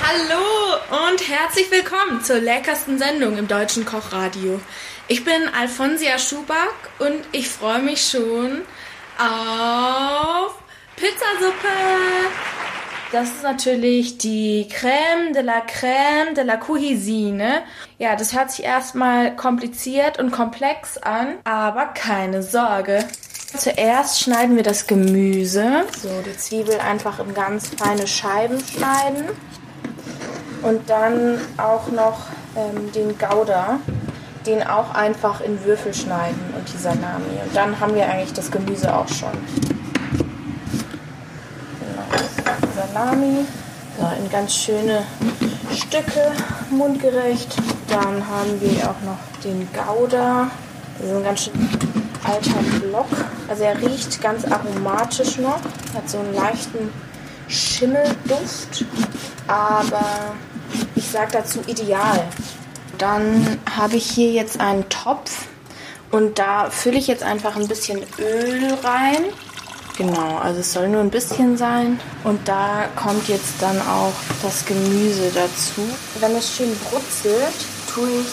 Hallo 0.09 1.09
und 1.09 1.27
herzlich 1.27 1.69
willkommen 1.69 2.23
zur 2.23 2.39
leckersten 2.39 2.97
Sendung 2.97 3.37
im 3.37 3.49
deutschen 3.49 3.83
Kochradio. 3.83 4.61
Ich 5.09 5.25
bin 5.25 5.49
Alfonsia 5.53 6.17
Schuback 6.17 6.71
und 6.99 7.27
ich 7.33 7.49
freue 7.49 7.81
mich 7.81 8.07
schon 8.09 8.61
auf 9.19 10.55
Pizzasuppe. 10.95 11.67
Das 13.11 13.31
ist 13.31 13.43
natürlich 13.43 14.17
die 14.17 14.69
Crème 14.71 15.33
de 15.33 15.41
la 15.41 15.59
Crème 15.65 16.35
de 16.35 16.45
la 16.45 16.55
Cuisine. 16.55 17.63
Ja, 17.97 18.15
das 18.15 18.33
hört 18.33 18.51
sich 18.51 18.63
erstmal 18.63 19.35
kompliziert 19.35 20.19
und 20.19 20.31
komplex 20.31 20.97
an, 20.97 21.35
aber 21.43 21.87
keine 21.87 22.43
Sorge. 22.43 23.05
Zuerst 23.57 24.21
schneiden 24.21 24.55
wir 24.55 24.63
das 24.63 24.87
Gemüse. 24.87 25.83
So, 26.01 26.21
die 26.25 26.37
Zwiebel 26.37 26.79
einfach 26.79 27.19
in 27.19 27.33
ganz 27.33 27.71
feine 27.77 28.07
Scheiben 28.07 28.63
schneiden. 28.63 29.25
Und 30.67 30.89
dann 30.89 31.39
auch 31.55 31.89
noch 31.93 32.25
ähm, 32.57 32.91
den 32.91 33.17
Gouda, 33.17 33.79
den 34.45 34.62
auch 34.67 34.93
einfach 34.93 35.39
in 35.39 35.63
Würfel 35.63 35.93
schneiden 35.93 36.53
und 36.57 36.67
die 36.73 36.77
Salami. 36.77 37.39
Und 37.41 37.56
dann 37.56 37.80
haben 37.80 37.95
wir 37.95 38.06
eigentlich 38.06 38.34
das 38.34 38.51
Gemüse 38.51 38.93
auch 38.93 39.08
schon. 39.08 39.32
Genau, 41.80 42.03
Salami, 42.75 43.45
so, 43.97 44.08
in 44.21 44.30
ganz 44.30 44.56
schöne 44.56 45.03
Stücke, 45.73 46.34
mundgerecht. 46.69 47.56
Dann 47.88 48.27
haben 48.27 48.60
wir 48.60 48.89
auch 48.89 49.01
noch 49.06 49.19
den 49.45 49.69
Gouda. 49.71 50.51
Das 50.97 51.08
ist 51.08 51.15
ein 51.15 51.23
ganz 51.23 51.43
schön 51.45 51.69
alter 52.25 52.86
Block. 52.86 53.08
Also 53.47 53.63
er 53.63 53.82
riecht 53.82 54.21
ganz 54.21 54.43
aromatisch 54.43 55.38
noch, 55.38 55.62
hat 55.95 56.10
so 56.10 56.19
einen 56.19 56.36
leichten 56.36 56.91
Schimmelduft, 57.47 58.84
aber 59.47 60.36
ich 61.17 61.23
sag 61.23 61.32
dazu 61.32 61.62
ideal. 61.65 62.27
Dann 62.99 63.60
habe 63.75 63.95
ich 63.95 64.08
hier 64.08 64.32
jetzt 64.34 64.60
einen 64.60 64.88
Topf 64.88 65.45
und 66.12 66.38
da 66.38 66.69
fülle 66.69 66.99
ich 66.99 67.08
jetzt 67.08 67.23
einfach 67.23 67.56
ein 67.56 67.67
bisschen 67.67 68.03
Öl 68.19 68.71
rein. 68.84 69.25
Genau, 69.97 70.38
also 70.38 70.60
es 70.60 70.71
soll 70.71 70.89
nur 70.89 71.01
ein 71.01 71.10
bisschen 71.10 71.58
sein. 71.58 71.99
Und 72.23 72.47
da 72.47 72.88
kommt 72.95 73.27
jetzt 73.30 73.56
dann 73.60 73.82
auch 73.82 74.13
das 74.43 74.63
Gemüse 74.65 75.32
dazu. 75.34 75.82
Wenn 76.19 76.36
es 76.36 76.56
schön 76.56 76.77
brutzelt, 76.82 77.56
tue 77.91 78.10
ich 78.10 78.27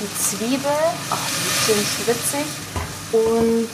die 0.00 0.18
Zwiebel, 0.18 0.70
ach, 1.10 1.16
die 1.16 1.48
ist 1.48 1.64
ziemlich 1.64 2.06
witzig, 2.06 2.46
und 3.12 3.68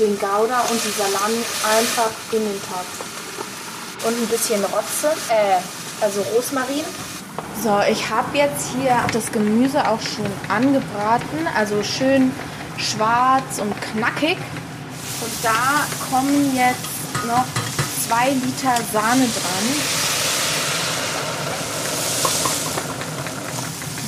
den 0.00 0.18
Gouda 0.18 0.62
und 0.62 0.80
die 0.84 0.90
Salami 0.90 1.44
einfach 1.78 2.10
in 2.32 2.40
den 2.40 2.60
Topf. 2.62 4.04
Und 4.04 4.20
ein 4.20 4.26
bisschen 4.26 4.64
Rotze, 4.64 5.12
äh, 5.28 5.60
also 6.00 6.20
Rosmarin. 6.34 6.84
So, 7.62 7.80
ich 7.90 8.08
habe 8.08 8.38
jetzt 8.38 8.68
hier 8.70 8.96
das 9.12 9.32
Gemüse 9.32 9.88
auch 9.88 10.00
schon 10.00 10.30
angebraten, 10.48 11.48
also 11.56 11.82
schön 11.82 12.30
schwarz 12.76 13.58
und 13.58 13.74
knackig. 13.80 14.36
Und 15.20 15.32
da 15.42 15.84
kommen 16.08 16.54
jetzt 16.54 17.26
noch 17.26 17.44
zwei 18.06 18.30
Liter 18.30 18.76
Sahne 18.92 19.26
dran. 19.26 19.64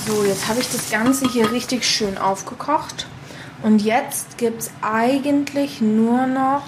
So, 0.06 0.24
jetzt 0.24 0.46
habe 0.46 0.60
ich 0.60 0.70
das 0.70 0.88
Ganze 0.88 1.28
hier 1.28 1.50
richtig 1.50 1.84
schön 1.84 2.18
aufgekocht. 2.18 3.08
Und 3.64 3.82
jetzt 3.82 4.38
gibt 4.38 4.62
es 4.62 4.70
eigentlich 4.80 5.80
nur 5.80 6.28
noch 6.28 6.62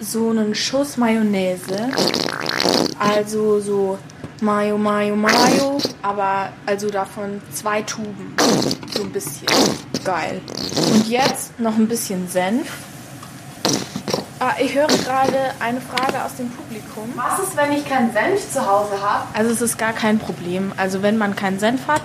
so 0.00 0.28
einen 0.28 0.54
Schuss 0.54 0.98
Mayonnaise. 0.98 1.88
Also 2.98 3.60
so 3.60 3.98
Mayo, 4.42 4.78
Mayo, 4.78 5.16
Mayo. 5.16 5.78
Aber 6.00 6.48
also 6.64 6.88
davon 6.88 7.42
zwei 7.52 7.82
Tuben. 7.82 8.34
So 8.94 9.02
ein 9.02 9.12
bisschen. 9.12 9.46
Geil. 10.02 10.40
Und 10.92 11.08
jetzt 11.08 11.60
noch 11.60 11.76
ein 11.76 11.86
bisschen 11.86 12.26
Senf. 12.26 12.72
Ah, 14.38 14.54
ich 14.58 14.74
höre 14.74 14.86
gerade 14.86 15.52
eine 15.60 15.82
Frage 15.82 16.24
aus 16.24 16.36
dem 16.36 16.48
Publikum. 16.48 17.12
Was 17.16 17.46
ist, 17.46 17.56
wenn 17.58 17.72
ich 17.72 17.86
keinen 17.86 18.10
Senf 18.14 18.50
zu 18.50 18.66
Hause 18.66 18.98
habe? 19.02 19.24
Also 19.34 19.50
es 19.50 19.60
ist 19.60 19.76
gar 19.76 19.92
kein 19.92 20.18
Problem. 20.18 20.72
Also 20.78 21.02
wenn 21.02 21.18
man 21.18 21.36
keinen 21.36 21.58
Senf 21.58 21.86
hat, 21.86 22.02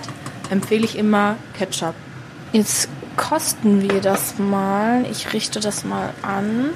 empfehle 0.50 0.84
ich 0.84 0.98
immer 0.98 1.36
Ketchup. 1.56 1.94
Jetzt 2.52 2.90
kosten 3.16 3.80
wir 3.80 4.02
das 4.02 4.38
mal. 4.38 5.06
Ich 5.10 5.32
richte 5.32 5.60
das 5.60 5.84
mal 5.84 6.10
an. 6.20 6.70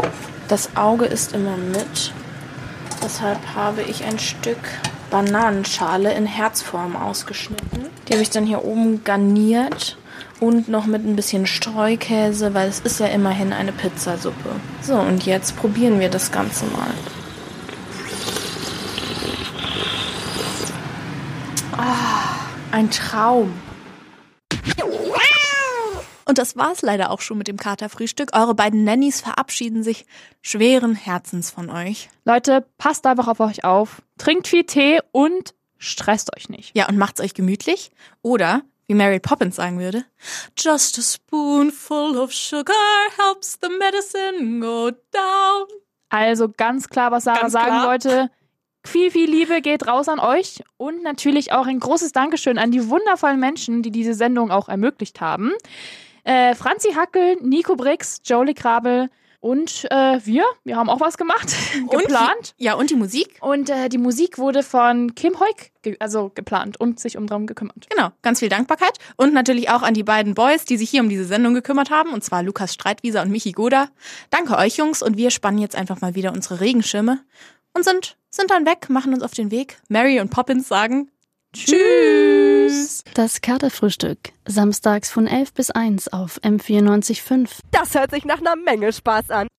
Das 0.48 0.74
Auge 0.76 1.04
ist 1.04 1.34
immer 1.34 1.58
mit. 1.58 2.14
Deshalb 3.04 3.38
habe 3.54 3.82
ich 3.82 4.04
ein 4.04 4.18
Stück 4.18 4.56
Bananenschale 5.10 6.14
in 6.14 6.26
Herzform 6.26 6.96
ausgeschnitten. 6.96 7.86
Die 8.08 8.12
habe 8.12 8.22
ich 8.22 8.30
dann 8.30 8.46
hier 8.46 8.64
oben 8.64 9.04
garniert 9.04 9.98
und 10.40 10.68
noch 10.68 10.86
mit 10.86 11.04
ein 11.04 11.16
bisschen 11.16 11.46
Streukäse, 11.46 12.54
weil 12.54 12.68
es 12.68 12.80
ist 12.80 13.00
ja 13.00 13.06
immerhin 13.06 13.52
eine 13.52 13.72
Pizzasuppe. 13.72 14.50
So, 14.82 14.94
und 14.94 15.26
jetzt 15.26 15.56
probieren 15.56 16.00
wir 16.00 16.08
das 16.08 16.32
Ganze 16.32 16.64
mal. 16.66 16.90
Ah, 21.76 22.36
ein 22.72 22.90
Traum. 22.90 23.52
Und 26.30 26.38
das 26.38 26.54
war's 26.54 26.82
leider 26.82 27.10
auch 27.10 27.22
schon 27.22 27.38
mit 27.38 27.48
dem 27.48 27.56
Katerfrühstück. 27.56 28.36
Eure 28.36 28.54
beiden 28.54 28.84
Nannies 28.84 29.20
verabschieden 29.20 29.82
sich 29.82 30.06
schweren 30.42 30.94
Herzens 30.94 31.50
von 31.50 31.70
euch. 31.70 32.08
Leute, 32.24 32.64
passt 32.78 33.04
einfach 33.04 33.26
auf 33.26 33.40
euch 33.40 33.64
auf. 33.64 34.00
Trinkt 34.16 34.46
viel 34.46 34.62
Tee 34.62 35.00
und 35.10 35.54
stresst 35.76 36.30
euch 36.36 36.48
nicht. 36.48 36.70
Ja, 36.76 36.88
und 36.88 36.98
macht's 36.98 37.20
euch 37.20 37.34
gemütlich. 37.34 37.90
Oder, 38.22 38.62
wie 38.86 38.94
Mary 38.94 39.18
Poppins 39.18 39.56
sagen 39.56 39.80
würde, 39.80 40.04
Just 40.56 41.00
a 41.00 41.02
spoonful 41.02 42.16
of 42.16 42.32
sugar 42.32 42.76
helps 43.18 43.58
the 43.60 43.68
medicine 43.68 44.60
go 44.60 44.92
down. 45.10 45.66
Also 46.10 46.48
ganz 46.48 46.88
klar, 46.88 47.10
was 47.10 47.24
Sarah 47.24 47.40
Ganz 47.40 47.52
sagen 47.52 47.66
klar. 47.66 47.88
wollte. 47.88 48.30
Viel, 48.86 49.10
viel 49.10 49.28
Liebe 49.28 49.62
geht 49.62 49.88
raus 49.88 50.08
an 50.08 50.20
euch 50.20 50.62
und 50.76 51.02
natürlich 51.02 51.50
auch 51.50 51.66
ein 51.66 51.80
großes 51.80 52.12
Dankeschön 52.12 52.56
an 52.56 52.70
die 52.70 52.88
wundervollen 52.88 53.40
Menschen, 53.40 53.82
die 53.82 53.90
diese 53.90 54.14
Sendung 54.14 54.52
auch 54.52 54.68
ermöglicht 54.68 55.20
haben. 55.20 55.54
Äh, 56.30 56.54
Franzi 56.54 56.92
Hackel, 56.92 57.38
Nico 57.42 57.74
Brix, 57.74 58.20
Jolie 58.24 58.54
Krabel 58.54 59.10
und 59.40 59.84
äh, 59.90 60.20
wir, 60.24 60.44
wir 60.62 60.76
haben 60.76 60.88
auch 60.88 61.00
was 61.00 61.18
gemacht, 61.18 61.52
geplant. 61.90 62.54
ja, 62.56 62.74
und 62.74 62.90
die 62.90 62.94
Musik? 62.94 63.36
Und 63.40 63.68
äh, 63.68 63.88
die 63.88 63.98
Musik 63.98 64.38
wurde 64.38 64.62
von 64.62 65.16
Kim 65.16 65.40
Heuk 65.40 65.72
ge 65.82 65.96
also 65.98 66.30
geplant 66.32 66.78
und 66.78 67.00
sich 67.00 67.16
um 67.16 67.26
drum 67.26 67.48
gekümmert. 67.48 67.88
Genau, 67.90 68.10
ganz 68.22 68.38
viel 68.38 68.48
Dankbarkeit. 68.48 68.96
Und 69.16 69.34
natürlich 69.34 69.70
auch 69.70 69.82
an 69.82 69.92
die 69.92 70.04
beiden 70.04 70.34
Boys, 70.34 70.64
die 70.64 70.76
sich 70.76 70.88
hier 70.88 71.02
um 71.02 71.08
diese 71.08 71.24
Sendung 71.24 71.52
gekümmert 71.52 71.90
haben, 71.90 72.12
und 72.12 72.22
zwar 72.22 72.44
Lukas 72.44 72.74
Streitwieser 72.74 73.22
und 73.22 73.32
Michi 73.32 73.50
Goda. 73.50 73.88
Danke 74.30 74.56
euch, 74.56 74.76
Jungs, 74.76 75.02
und 75.02 75.16
wir 75.16 75.32
spannen 75.32 75.58
jetzt 75.58 75.74
einfach 75.74 76.00
mal 76.00 76.14
wieder 76.14 76.32
unsere 76.32 76.60
Regenschirme 76.60 77.18
und 77.74 77.84
sind, 77.84 78.16
sind 78.30 78.52
dann 78.52 78.66
weg, 78.66 78.88
machen 78.88 79.14
uns 79.14 79.24
auf 79.24 79.32
den 79.32 79.50
Weg. 79.50 79.78
Mary 79.88 80.20
und 80.20 80.30
Poppins 80.30 80.68
sagen 80.68 81.10
Tschüss. 81.52 83.02
Das 83.14 83.40
Katerfrühstück. 83.40 84.18
Samstags 84.46 85.10
von 85.10 85.26
11 85.26 85.52
bis 85.52 85.70
1 85.70 86.12
auf 86.12 86.38
M94.5. 86.42 87.48
Das 87.72 87.94
hört 87.94 88.12
sich 88.12 88.24
nach 88.24 88.38
einer 88.38 88.54
Menge 88.54 88.92
Spaß 88.92 89.30
an. 89.30 89.48